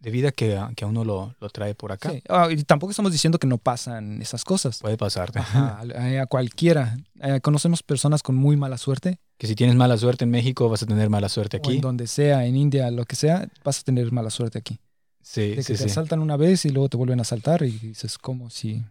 [0.00, 2.10] de vida que, a- que a uno lo, lo trae por acá.
[2.10, 2.22] sí.
[2.28, 4.78] Ah, y tampoco estamos diciendo que no pasan esas cosas.
[4.80, 5.38] Puede pasarte.
[5.40, 6.96] Ajá, a, a cualquiera.
[7.20, 10.82] Eh, conocemos personas con muy mala suerte, Que si tienes mala suerte en México, vas
[10.82, 11.76] a tener mala suerte o aquí.
[11.76, 14.78] en donde sea, en India, lo que sea, vas a tener mala suerte aquí.
[15.20, 15.84] Sí, De que sí, te sí.
[15.90, 18.82] asaltan una vez y luego te vuelven a asaltar y dices, ¿cómo si?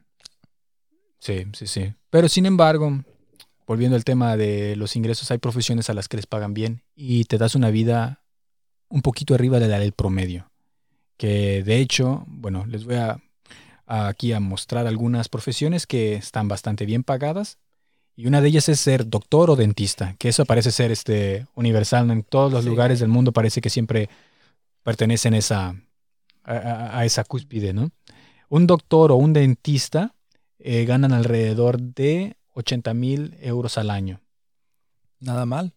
[1.20, 1.94] Sí, sí, sí.
[2.10, 3.04] Pero sin embargo,
[3.66, 7.24] volviendo al tema de los ingresos, hay profesiones a las que les pagan bien y
[7.26, 8.24] te das una vida
[8.90, 10.52] un poquito arriba de la del promedio.
[11.18, 13.20] Que de hecho, bueno, les voy a,
[13.86, 17.58] a aquí a mostrar algunas profesiones que están bastante bien pagadas.
[18.16, 22.10] Y una de ellas es ser doctor o dentista, que eso parece ser este universal
[22.10, 22.70] en todos los Sí.
[22.70, 24.10] lugares del mundo, parece que siempre
[24.82, 25.76] pertenecen a esa,
[26.44, 27.92] a, esa cúspide, ¿no?
[28.50, 30.16] Un doctor o un dentista
[30.60, 34.20] eh, ganan alrededor de 80 mil euros al año.
[35.20, 35.74] Nada mal.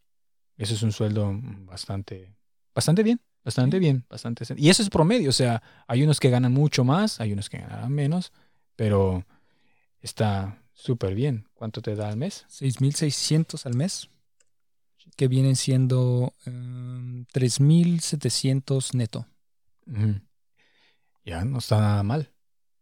[0.56, 1.30] Eso es un sueldo
[1.66, 2.32] bastante,
[2.74, 3.20] bastante bien,
[3.50, 4.44] bastante bien, bastante.
[4.56, 7.58] Y eso es promedio, o sea, hay unos que ganan mucho más, hay unos que
[7.58, 8.32] ganan menos,
[8.76, 9.24] pero
[10.00, 11.46] está súper bien.
[11.54, 12.44] ¿Cuánto te da al mes?
[12.48, 14.08] 6.600 al mes,
[15.16, 19.26] que vienen siendo em, 3.700 neto.
[21.24, 22.30] Ya, no está nada mal.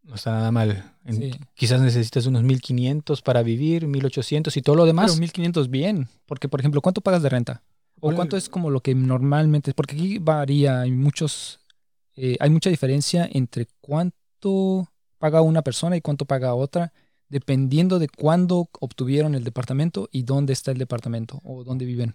[0.02, 0.94] No está nada mal.
[1.04, 1.30] En- Sí.
[1.54, 5.10] Quizás necesitas unos 1500 para vivir, 1800 y todo lo demás.
[5.12, 7.62] Pero 1.500 bien, porque por ejemplo, ¿cuánto pagas de renta?
[8.00, 11.60] ¿O cuánto es como lo que normalmente, porque aquí varía, hay muchos,
[12.16, 14.88] eh, hay mucha diferencia entre cuánto
[15.18, 16.92] paga una persona y cuánto paga otra,
[17.28, 22.14] dependiendo de cuándo obtuvieron el departamento y dónde está el departamento o dónde viven.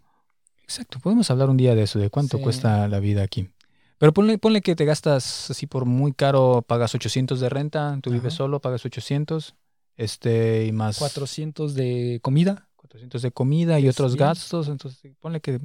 [0.64, 2.44] Exacto, podemos hablar un día de eso, de cuánto Sí.
[2.44, 3.50] cuesta la vida aquí.
[3.98, 8.10] Pero ponle, ponle que te gastas así por muy caro, pagas 800 de renta, tú
[8.12, 9.56] vives solo, pagas 800,
[9.96, 14.18] este, y más 400 de comida, 400 de comida y otros 300.
[14.18, 15.60] gastos, entonces ponle que...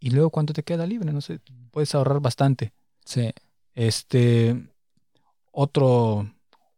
[0.00, 2.72] Y luego cuánto te queda libre, no sé, puedes ahorrar bastante.
[3.04, 3.32] sí.
[3.74, 4.60] Este,
[5.52, 6.28] otro,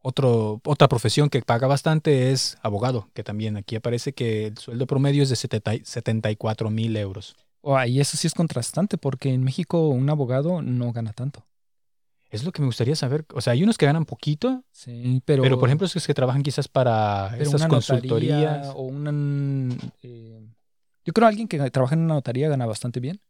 [0.02, 4.86] otro, otra profesión que paga bastante es abogado, que también aquí aparece que el sueldo
[4.86, 7.36] promedio es de 70 74 mil euros.
[7.62, 11.44] Oh, y eso sí es contrastante porque en México un abogado no gana tanto.
[12.30, 13.26] Es lo que me gustaría saber.
[13.34, 16.42] O sea, hay unos que ganan poquito, Sí, pero, pero, por ejemplo, esos que trabajan
[16.42, 18.68] quizás para una consultorías.
[18.74, 19.74] o una...
[20.02, 20.40] eh,
[21.04, 23.20] yo creo que alguien que trabaja en una notaría gana bastante bien.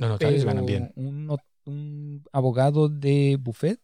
[0.00, 0.92] No, notarios ganan bien.
[0.96, 3.78] Un, abogado de buffet,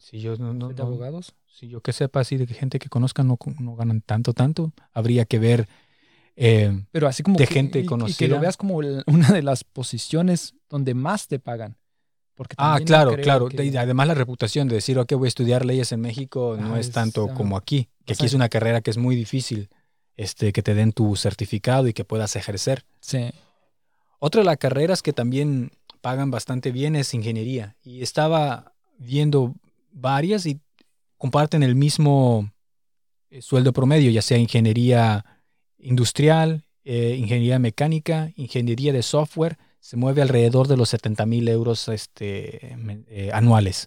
[0.00, 2.78] Si yo, no, no- de no- abogados, si yo que sepa así de que gente
[2.78, 5.68] que conozca no, no ganan tanto, tanto, habría que ver.
[6.34, 8.28] eh, pero así como De que- gente y- y que conocida.
[8.28, 11.76] lo veas como una de las posiciones donde más te pagan.
[12.36, 13.48] Porque ah, no claro, claro.
[13.48, 16.74] que- Y además la reputación de decir, ok, voy a estudiar leyes en México no
[16.74, 17.88] Ah, es es, tanto como aquí.
[18.04, 19.68] Que aquí es una carrera que es muy difícil
[20.16, 22.84] este, que te den tu certificado y que puedas ejercer.
[23.00, 23.30] Sí.
[24.18, 27.76] Otra de las carreras que también pagan bastante bien es ingeniería.
[27.82, 29.54] Y estaba viendo
[29.90, 30.60] varias y
[31.18, 32.50] comparten el mismo
[33.30, 35.24] eh, sueldo promedio, ya sea ingeniería
[35.78, 41.86] industrial, eh, ingeniería mecánica, ingeniería de software, se mueve alrededor de los 70 mil euros
[41.86, 42.74] este,
[43.06, 43.86] eh, anuales.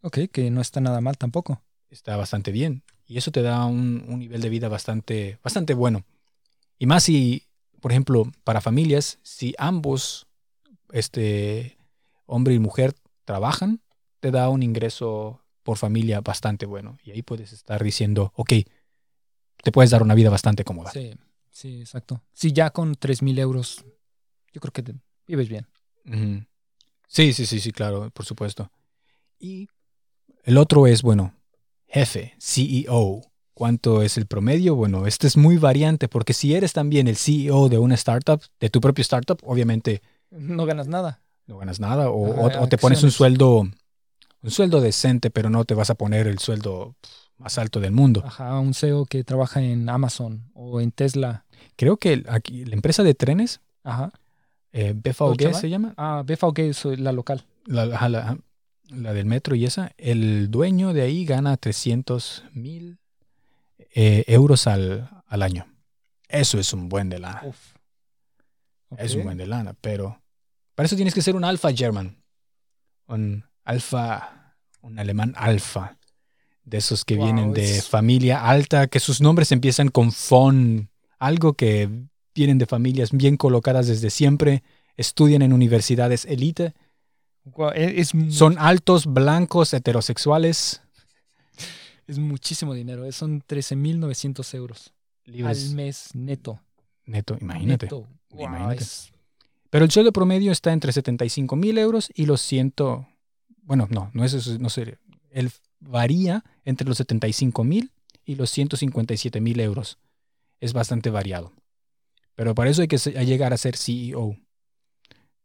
[0.00, 1.60] Ok, que no está nada mal tampoco.
[1.90, 2.82] Está bastante bien.
[3.04, 6.06] Y eso te da un, un nivel de vida bastante, bastante bueno.
[6.78, 7.42] Y más si,
[7.82, 10.26] por ejemplo, para familias, si ambos,
[10.92, 11.76] este,
[12.24, 12.94] hombre y mujer,
[13.26, 13.82] trabajan,
[14.20, 16.96] te da un ingreso por familia bastante bueno.
[17.04, 18.54] Y ahí puedes estar diciendo, ok,
[19.62, 20.90] te puedes dar una vida bastante cómoda.
[20.90, 21.12] Sí,
[21.50, 22.22] sí, exacto.
[22.32, 23.84] Si ya con 3 mil euros,
[24.54, 24.94] yo creo que
[25.28, 25.66] vives bien.
[27.06, 28.70] Sí, sí, sí, sí, claro, por supuesto.
[29.38, 29.68] Y
[30.44, 31.34] el otro es, bueno,
[31.86, 33.22] jefe, CEO.
[33.54, 34.76] ¿Cuánto es el promedio?
[34.76, 38.70] Bueno, este es muy variante porque si eres también el CEO de una startup, de
[38.70, 40.00] tu propio startup, obviamente
[40.30, 41.22] No ganas nada.
[41.46, 42.14] no ganas nada o,
[42.46, 43.60] o- o te pones un sueldo,
[44.42, 46.94] un sueldo decente, pero no te vas a poner el sueldo
[47.36, 48.22] más alto del mundo.
[48.24, 51.44] Ajá, un CEO que trabaja en Amazon o en Tesla.
[51.74, 54.12] Creo que aquí la empresa de trenes, Ajá.
[54.72, 57.44] Eh, BVG ¿Cómo se llama, Ah, BVG es la local.
[57.66, 58.38] la, la-
[58.90, 62.98] la del metro y esa, el dueño de ahí gana 300 mil
[63.94, 65.66] eh, euros al, al año.
[66.28, 67.42] Eso es un buen de lana.
[67.44, 67.56] Uf.
[68.96, 70.20] Es un buen de lana, pero
[70.74, 72.16] para eso tienes que ser un alfa German.
[73.06, 75.98] Un alfa, un alemán alfa.
[76.64, 80.88] De esos que Wow, vienen de es- familia alta, que sus nombres empiezan con von,
[81.18, 81.88] algo que
[82.38, 84.62] vienen de familias bien colocadas desde siempre,
[84.96, 86.74] estudian en universidades elite,
[87.44, 90.82] Guau, e- Es, son altos, blancos, heterosexuales,
[92.06, 93.04] es muchísimo dinero.
[93.04, 94.92] es- Son 13.900 euros
[95.24, 95.68] libres.
[95.70, 96.60] al mes neto.
[97.06, 97.86] Neto, imagínate.
[97.86, 98.06] Neto.
[98.38, 98.82] Imagínate.
[98.82, 99.10] es-
[99.70, 102.72] Pero el sueldo promedio está entre 75 mil euros y los 100.
[103.62, 104.98] Bueno, no, no es eso, no sé.
[105.30, 107.90] Él varía entre los 75 mil
[108.24, 109.98] y los 157 mil euros.
[110.60, 111.52] Es bastante variado.
[112.38, 114.36] Pero para eso hay que llegar a ser CEO.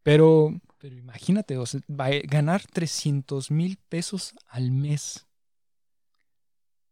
[0.04, 5.26] Pero Pero imagínate, o sea, va a ganar 300 mil pesos al mes.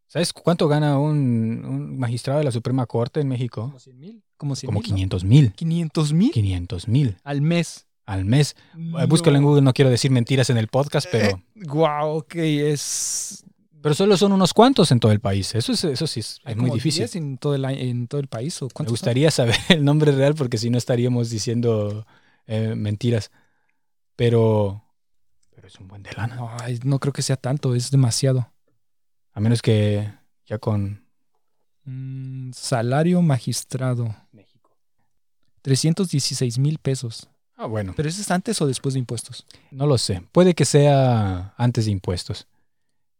[0.08, 3.62] ¿sabes cuánto gana un, un magistrado de la Suprema Corte en México?
[3.62, 4.24] Como 100 mil.
[4.38, 4.96] Como 100 Como mil, ¿no?
[4.96, 5.54] 500 mil.
[5.54, 6.88] 500 mil 500
[7.24, 7.86] al mes.
[8.08, 8.56] al mes.
[8.76, 13.46] Eh, Búscalo en Google, no quiero decir mentiras en el podcast, pero, Wow, ok, es.
[13.82, 15.54] Pero solo son unos cuantos en todo el país.
[15.56, 17.02] Eso, es, eso sí es, hay muy como difícil.
[17.02, 18.62] 10 en todo el, en todo el país.
[18.62, 18.86] ¿o Me son?
[18.88, 22.06] gustaría saber el nombre real porque si no estaríamos diciendo
[22.48, 23.32] eh, mentiras.
[24.16, 24.84] Pero,
[25.56, 26.38] pero es un buen de lana.
[26.84, 28.52] No creo que sea tanto, es demasiado.
[29.34, 30.12] A menos que
[30.46, 31.02] ya con
[31.84, 34.16] Mm, salario magistrado.
[34.32, 34.70] México.
[35.64, 37.28] 316 mil pesos.
[37.56, 39.46] Ah, bueno, ¿Pero eso es antes o después de impuestos?
[39.72, 40.22] no lo sé.
[40.32, 42.48] Puede que sea antes de impuestos.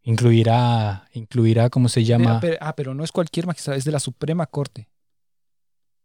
[0.04, 2.38] Incluirá, incluirá, ¿cómo se llama?
[2.38, 4.88] Ah, pero, ah, pero no es cualquier magistrado, es de la Suprema Corte.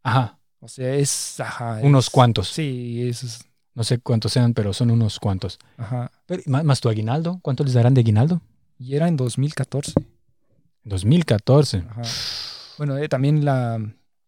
[0.03, 1.40] Ajá, O sea, es.
[1.40, 2.49] Ajá, unos es- cuantos.
[2.49, 3.44] Sí, es.
[3.74, 5.59] No sé cuántos sean, pero son unos cuantos.
[5.76, 6.11] Ajá.
[6.26, 8.40] Pero, más, más tu aguinaldo, ¿cuánto les darán de aguinaldo?
[8.78, 9.92] Y era en 2014.
[10.84, 11.84] 2014.
[11.88, 12.03] Ajá.
[12.78, 13.78] Bueno, eh, también la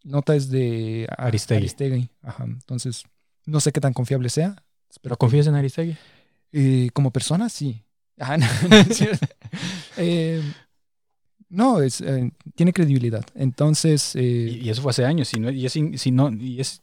[0.04, 1.58] nota es de Aristegui.
[1.58, 2.10] Aristegui.
[2.22, 2.44] Ajá.
[2.44, 3.04] Entonces,
[3.46, 4.62] no sé qué tan confiable sea.
[5.02, 5.96] ¿Pero confías en Aristegui?
[6.52, 7.82] Eh, como persona, sí.
[8.18, 9.02] Ajá, no, no es.
[9.96, 10.42] Eh,
[11.50, 13.24] no, es, eh, tiene credibilidad.
[13.34, 14.22] Entonces, eh,
[14.60, 16.82] Y, y eso fue hace años, y, no- y es, si no- y es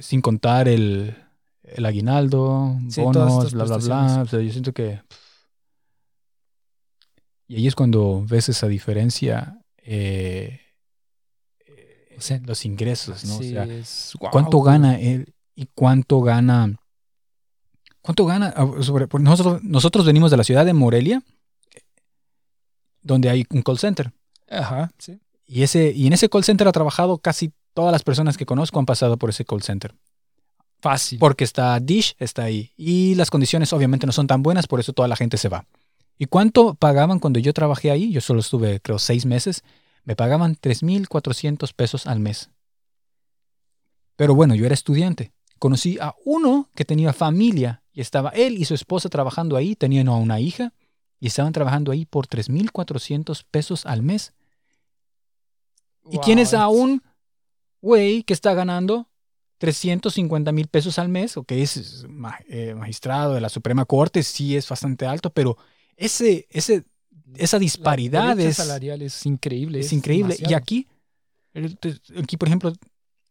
[0.00, 1.14] sin contar el,
[1.62, 4.22] el aguinaldo, Sí, bonos, bla, bla, bla.
[4.22, 5.00] O sea, yo siento que...
[7.46, 9.58] Y ahí es cuando ves esa diferencia,
[12.16, 13.38] O sea, los ingresos, ¿no?
[13.38, 16.74] sí, o sea, es- ¿cuánto gana él y cuánto gana...
[18.04, 18.52] ¿Cuánto gana?
[18.54, 21.22] Ah, Sobre, porque nosotros, nosotros venimos de la ciudad de Morelia
[23.00, 24.12] donde hay un call center.
[24.50, 25.18] Ajá, sí.
[25.46, 28.78] Y, ese, y en ese call center ha trabajado casi todas las personas que conozco
[28.78, 29.94] han pasado por ese call center.
[30.80, 31.18] Fácil.
[31.18, 32.72] Porque está Dish, está ahí.
[32.76, 35.66] Y las condiciones obviamente no son tan buenas, por eso toda la gente se va.
[36.18, 38.12] ¿Y cuánto pagaban cuando yo trabajé ahí?
[38.12, 39.62] Yo solo estuve, creo, seis meses.
[40.04, 42.50] Me pagaban 3.400 pesos al mes.
[44.16, 45.32] Pero bueno, yo era estudiante.
[45.58, 50.08] Conocí a uno que tenía familia y estaba él y su esposa trabajando ahí, tenían
[50.08, 50.72] a una hija
[51.20, 54.32] y estaban trabajando ahí por 3.400 pesos al mes.
[56.10, 57.02] Y tienes a un
[57.80, 59.08] güey que está ganando
[59.58, 62.04] 350 mil pesos al mes, o que es
[62.48, 65.56] eh, magistrado de la Suprema Corte, sí es bastante alto, pero
[65.96, 66.84] ese, ese,
[67.36, 69.80] esa disparidad La es, salarial es increíble.
[69.80, 70.36] es increíble.
[70.38, 70.88] Y aquí,
[71.54, 71.78] el-
[72.22, 72.72] aquí, por ejemplo,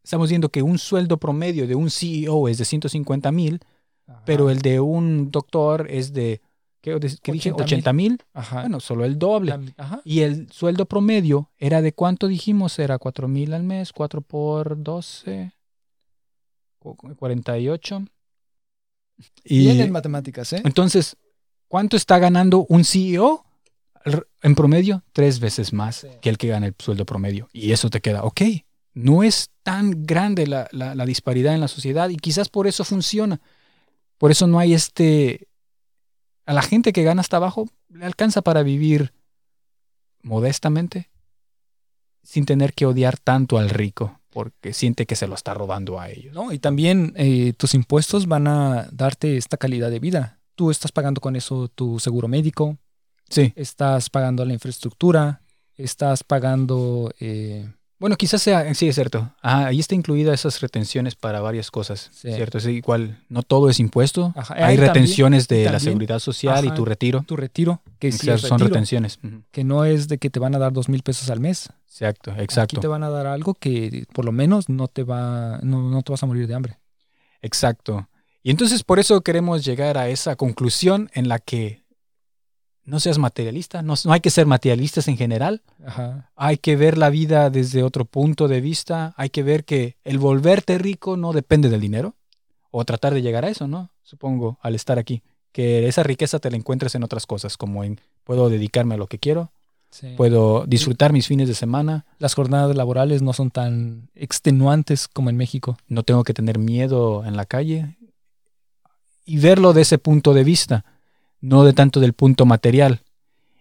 [0.03, 3.59] estamos viendo que un sueldo promedio de un CEO es de 150 mil,
[4.07, 4.21] Ajá.
[4.25, 6.41] pero el de un doctor es de,
[6.81, 7.51] ¿qué, qué dije?
[7.51, 7.63] 80,000.
[7.63, 8.19] 80 mil.
[8.51, 9.57] Bueno, solo el doble.
[9.77, 10.01] Ajá.
[10.03, 14.81] Y el sueldo promedio era de cuánto dijimos, era 4 mil al mes, 4 por
[14.83, 15.53] 12,
[16.79, 18.05] cu- 48.
[19.43, 20.61] Y Bien en matemáticas, ¿eh?
[20.65, 21.15] entonces,
[21.67, 23.45] ¿cuánto está ganando un CEO?
[24.41, 26.07] En promedio, tres veces más Sí.
[26.21, 27.47] que el que gana el sueldo promedio.
[27.53, 28.41] Y eso te queda, ok,
[28.95, 32.83] no es tan grande la, la- la disparidad en la sociedad y quizás por eso
[32.83, 33.39] funciona.
[34.23, 35.49] Por eso no hay este...
[36.45, 39.11] A la gente que gana hasta abajo le alcanza para vivir
[40.21, 41.09] modestamente
[42.21, 46.09] sin tener que odiar tanto al rico porque siente que se lo está robando a
[46.09, 46.33] ellos.
[46.33, 50.39] No, y también eh, tus impuestos van a darte esta calidad de vida.
[50.55, 52.77] Tú estás pagando con eso tu seguro médico,
[53.27, 53.51] Sí.
[53.57, 55.41] estás pagando la infraestructura,
[55.75, 57.13] estás pagando...
[57.19, 57.69] eh,
[57.99, 59.31] Bueno, quizás sea, sí, es cierto.
[59.41, 62.33] Ah, ahí está incluida esas retenciones para varias cosas, Sí.
[62.33, 62.57] ¿cierto?
[62.57, 64.33] Es igual, no todo es impuesto.
[64.35, 67.23] Ajá, Hay también- retenciones de la seguridad social y ajá, tu retiro.
[67.25, 69.19] tu retiro, que sí son retiro, retenciones.
[69.51, 71.69] Que no es de que te van a dar dos mil pesos al mes.
[71.87, 75.59] Exacto, Aquí exacto, te van a dar algo que por lo menos no te va,
[75.61, 76.79] no, no te vas a morir de hambre.
[77.41, 78.09] exacto.
[78.45, 81.82] Y entonces por eso queremos llegar a esa conclusión en la que
[82.85, 86.29] no seas materialista, no, no hay que ser materialistas en general, Ajá.
[86.35, 90.19] hay que ver la vida desde otro punto de vista, hay que ver que el
[90.19, 92.15] volverte rico no depende del dinero,
[92.71, 93.91] o tratar de llegar a eso, ¿no?
[94.03, 95.21] Supongo, al estar aquí,
[95.51, 99.07] que esa riqueza te la encuentres en otras cosas, como en puedo dedicarme a lo
[99.07, 99.51] que quiero,
[99.91, 100.13] sí.
[100.17, 105.37] puedo disfrutar mis fines de semana, Las jornadas laborales no son tan extenuantes como en
[105.37, 105.77] México.
[105.87, 107.95] no tengo que tener miedo en la calle,
[109.25, 110.83] y verlo de ese punto de vista,
[111.43, 113.01] no de tanto del punto material.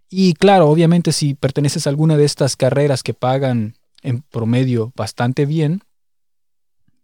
[0.09, 5.47] Y claro, obviamente si perteneces a alguna de estas carreras que pagan en promedio bastante
[5.47, 5.83] bien,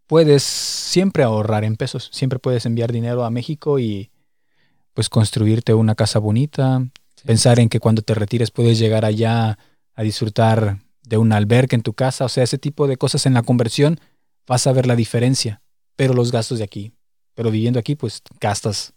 [0.06, 4.10] puedes siempre ahorrar en pesos, siempre puedes enviar dinero a México y
[4.94, 7.26] pues construirte una casa bonita, Sí.
[7.26, 9.58] pensar en que cuando te retires puedes llegar allá
[9.96, 13.34] a disfrutar de un albergue en tu casa, o sea, ese tipo de cosas en
[13.34, 13.98] la conversión
[14.46, 15.60] vas a ver la diferencia,
[15.96, 16.92] pero los gastos de aquí,
[17.34, 18.92] pero viviendo aquí pues gastas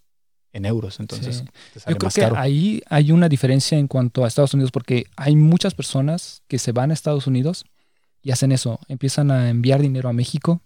[0.54, 1.44] en euros, entonces Sí.
[1.74, 2.38] te sale Yo creo más que caro.
[2.38, 6.72] ahí hay una diferencia en cuanto a Estados Unidos, porque hay muchas personas que se
[6.74, 7.64] van a Estados Unidos
[8.22, 10.62] y hacen eso, empiezan a enviar dinero a México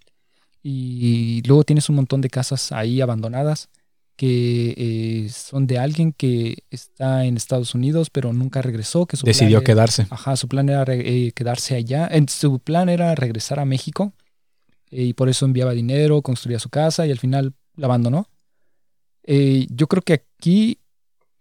[0.63, 3.69] y luego tienes un montón de casas ahí abandonadas
[4.15, 9.25] que eh, son de alguien que está en Estados Unidos pero nunca regresó, que su
[9.25, 10.07] Decidió plan quedarse.
[10.09, 12.07] Ajá, su plan era eh, quedarse allá.
[12.09, 14.13] En, su plan era regresar a México
[14.89, 18.27] eh, y por eso enviaba dinero, construía su casa y al final la abandonó.
[19.25, 20.79] Eh, yo creo que aquí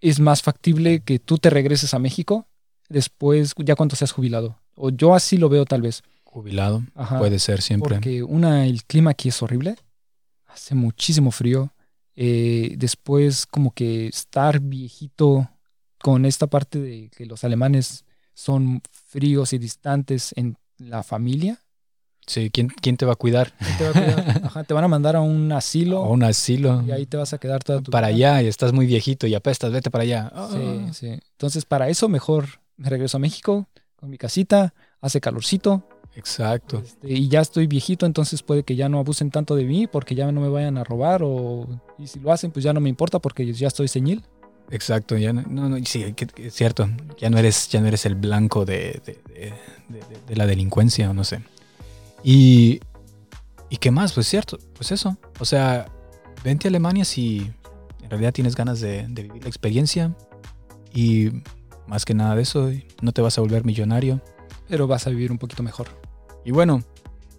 [0.01, 2.47] es más factible que tú te regreses a México
[2.89, 4.59] después, ya cuando seas jubilado.
[4.75, 6.03] O yo así lo veo tal vez.
[6.25, 7.95] Jubilado, Ajá, puede ser siempre.
[7.95, 9.77] porque una, el clima aquí es horrible.
[10.47, 11.73] Hace muchísimo frío.
[12.17, 15.49] Eh, después como que estar viejito
[16.01, 18.05] con esta parte de que los alemanes
[18.35, 21.61] son fríos y distantes en la familia.
[22.27, 23.53] Sí, ¿quién, quién te va a cuidar?
[23.59, 24.41] ¿quién Te, va a cuidar?
[24.45, 26.83] Ajá, te van a mandar a un asilo A un asilo.
[26.87, 28.37] y ahí te vas a quedar toda tu para vida.
[28.37, 30.33] allá y estás muy viejito y apestas, vete para allá.
[30.51, 30.93] Sí, Ah.
[30.93, 31.07] sí.
[31.33, 32.47] Entonces, para eso mejor
[32.77, 36.81] me regreso a México con mi casita, hace calorcito Exacto.
[36.85, 40.15] este, y ya estoy viejito, entonces puede que ya no abusen tanto de mí porque
[40.15, 41.67] ya no me vayan a robar o
[41.99, 44.23] y si lo hacen pues ya no me importa porque ya estoy señil.
[44.71, 46.05] Exacto, ya no, no, no, sí,
[46.39, 46.89] es cierto,
[47.21, 51.11] ya no eres, ya no eres el blanco de, de- de- de- de la delincuencia,
[51.11, 51.41] o no sé.
[52.25, 52.81] Y,
[53.69, 54.15] ¿y qué más?
[54.15, 55.17] Pues cierto, pues eso.
[55.39, 55.87] O sea,
[56.43, 57.53] vente a Alemania si
[58.03, 60.17] en realidad tienes ganas de, vivir la experiencia
[60.93, 61.31] y
[61.87, 62.71] más que nada de eso,
[63.03, 64.21] no te vas a volver millonario.
[64.69, 65.89] Pero vas a vivir un poquito mejor.
[66.45, 66.83] Y bueno,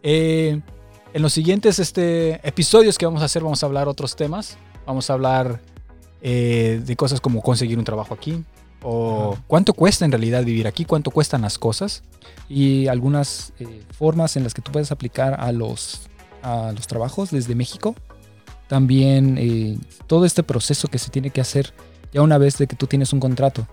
[0.04, 0.62] eh,
[1.14, 4.58] en los siguientes este, episodios que vamos a hacer vamos a hablar otros temas.
[4.86, 5.62] Vamos a hablar
[6.22, 8.44] eh, de cosas como conseguir un trabajo aquí
[8.88, 12.04] o cuánto cuesta en realidad vivir aquí, cuánto cuestan las cosas.
[12.48, 16.02] Y algunas eh, formas en las que tú puedes aplicar a los,
[16.44, 17.96] a los trabajos desde México.
[18.68, 21.74] También eh, todo este proceso que se tiene que hacer
[22.14, 23.68] ya una vez de que tú tienes un contrato.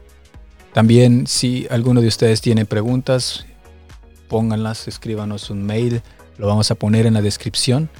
[0.72, 3.44] También si alguno de ustedes tiene preguntas,
[4.28, 6.00] pónganlas, escríbanos un mail,
[6.38, 7.90] lo vamos a poner en la descripción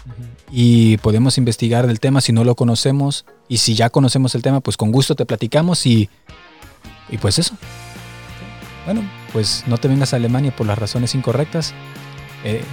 [0.50, 4.60] y podemos investigar del tema si no lo conocemos y si ya conocemos el tema,
[4.60, 6.08] pues con gusto te platicamos y,
[7.12, 7.54] y pues eso.
[8.84, 9.02] Bueno,
[9.32, 11.72] pues no te vengas a Alemania por las razones incorrectas.
[12.42, 12.64] Eh,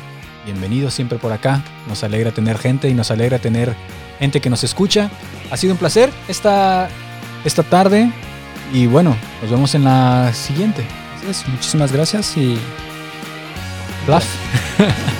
[0.45, 1.63] bienvenido siempre por acá.
[1.87, 3.75] Nos alegra tener gente y nos alegra tener
[4.17, 5.11] gente que nos escucha.
[5.51, 6.89] Ha sido un placer esta,
[7.45, 8.11] esta tarde
[8.73, 10.83] y bueno, nos vemos en la siguiente.
[11.17, 12.57] Así es, muchísimas gracias y
[14.07, 14.25] Bluff.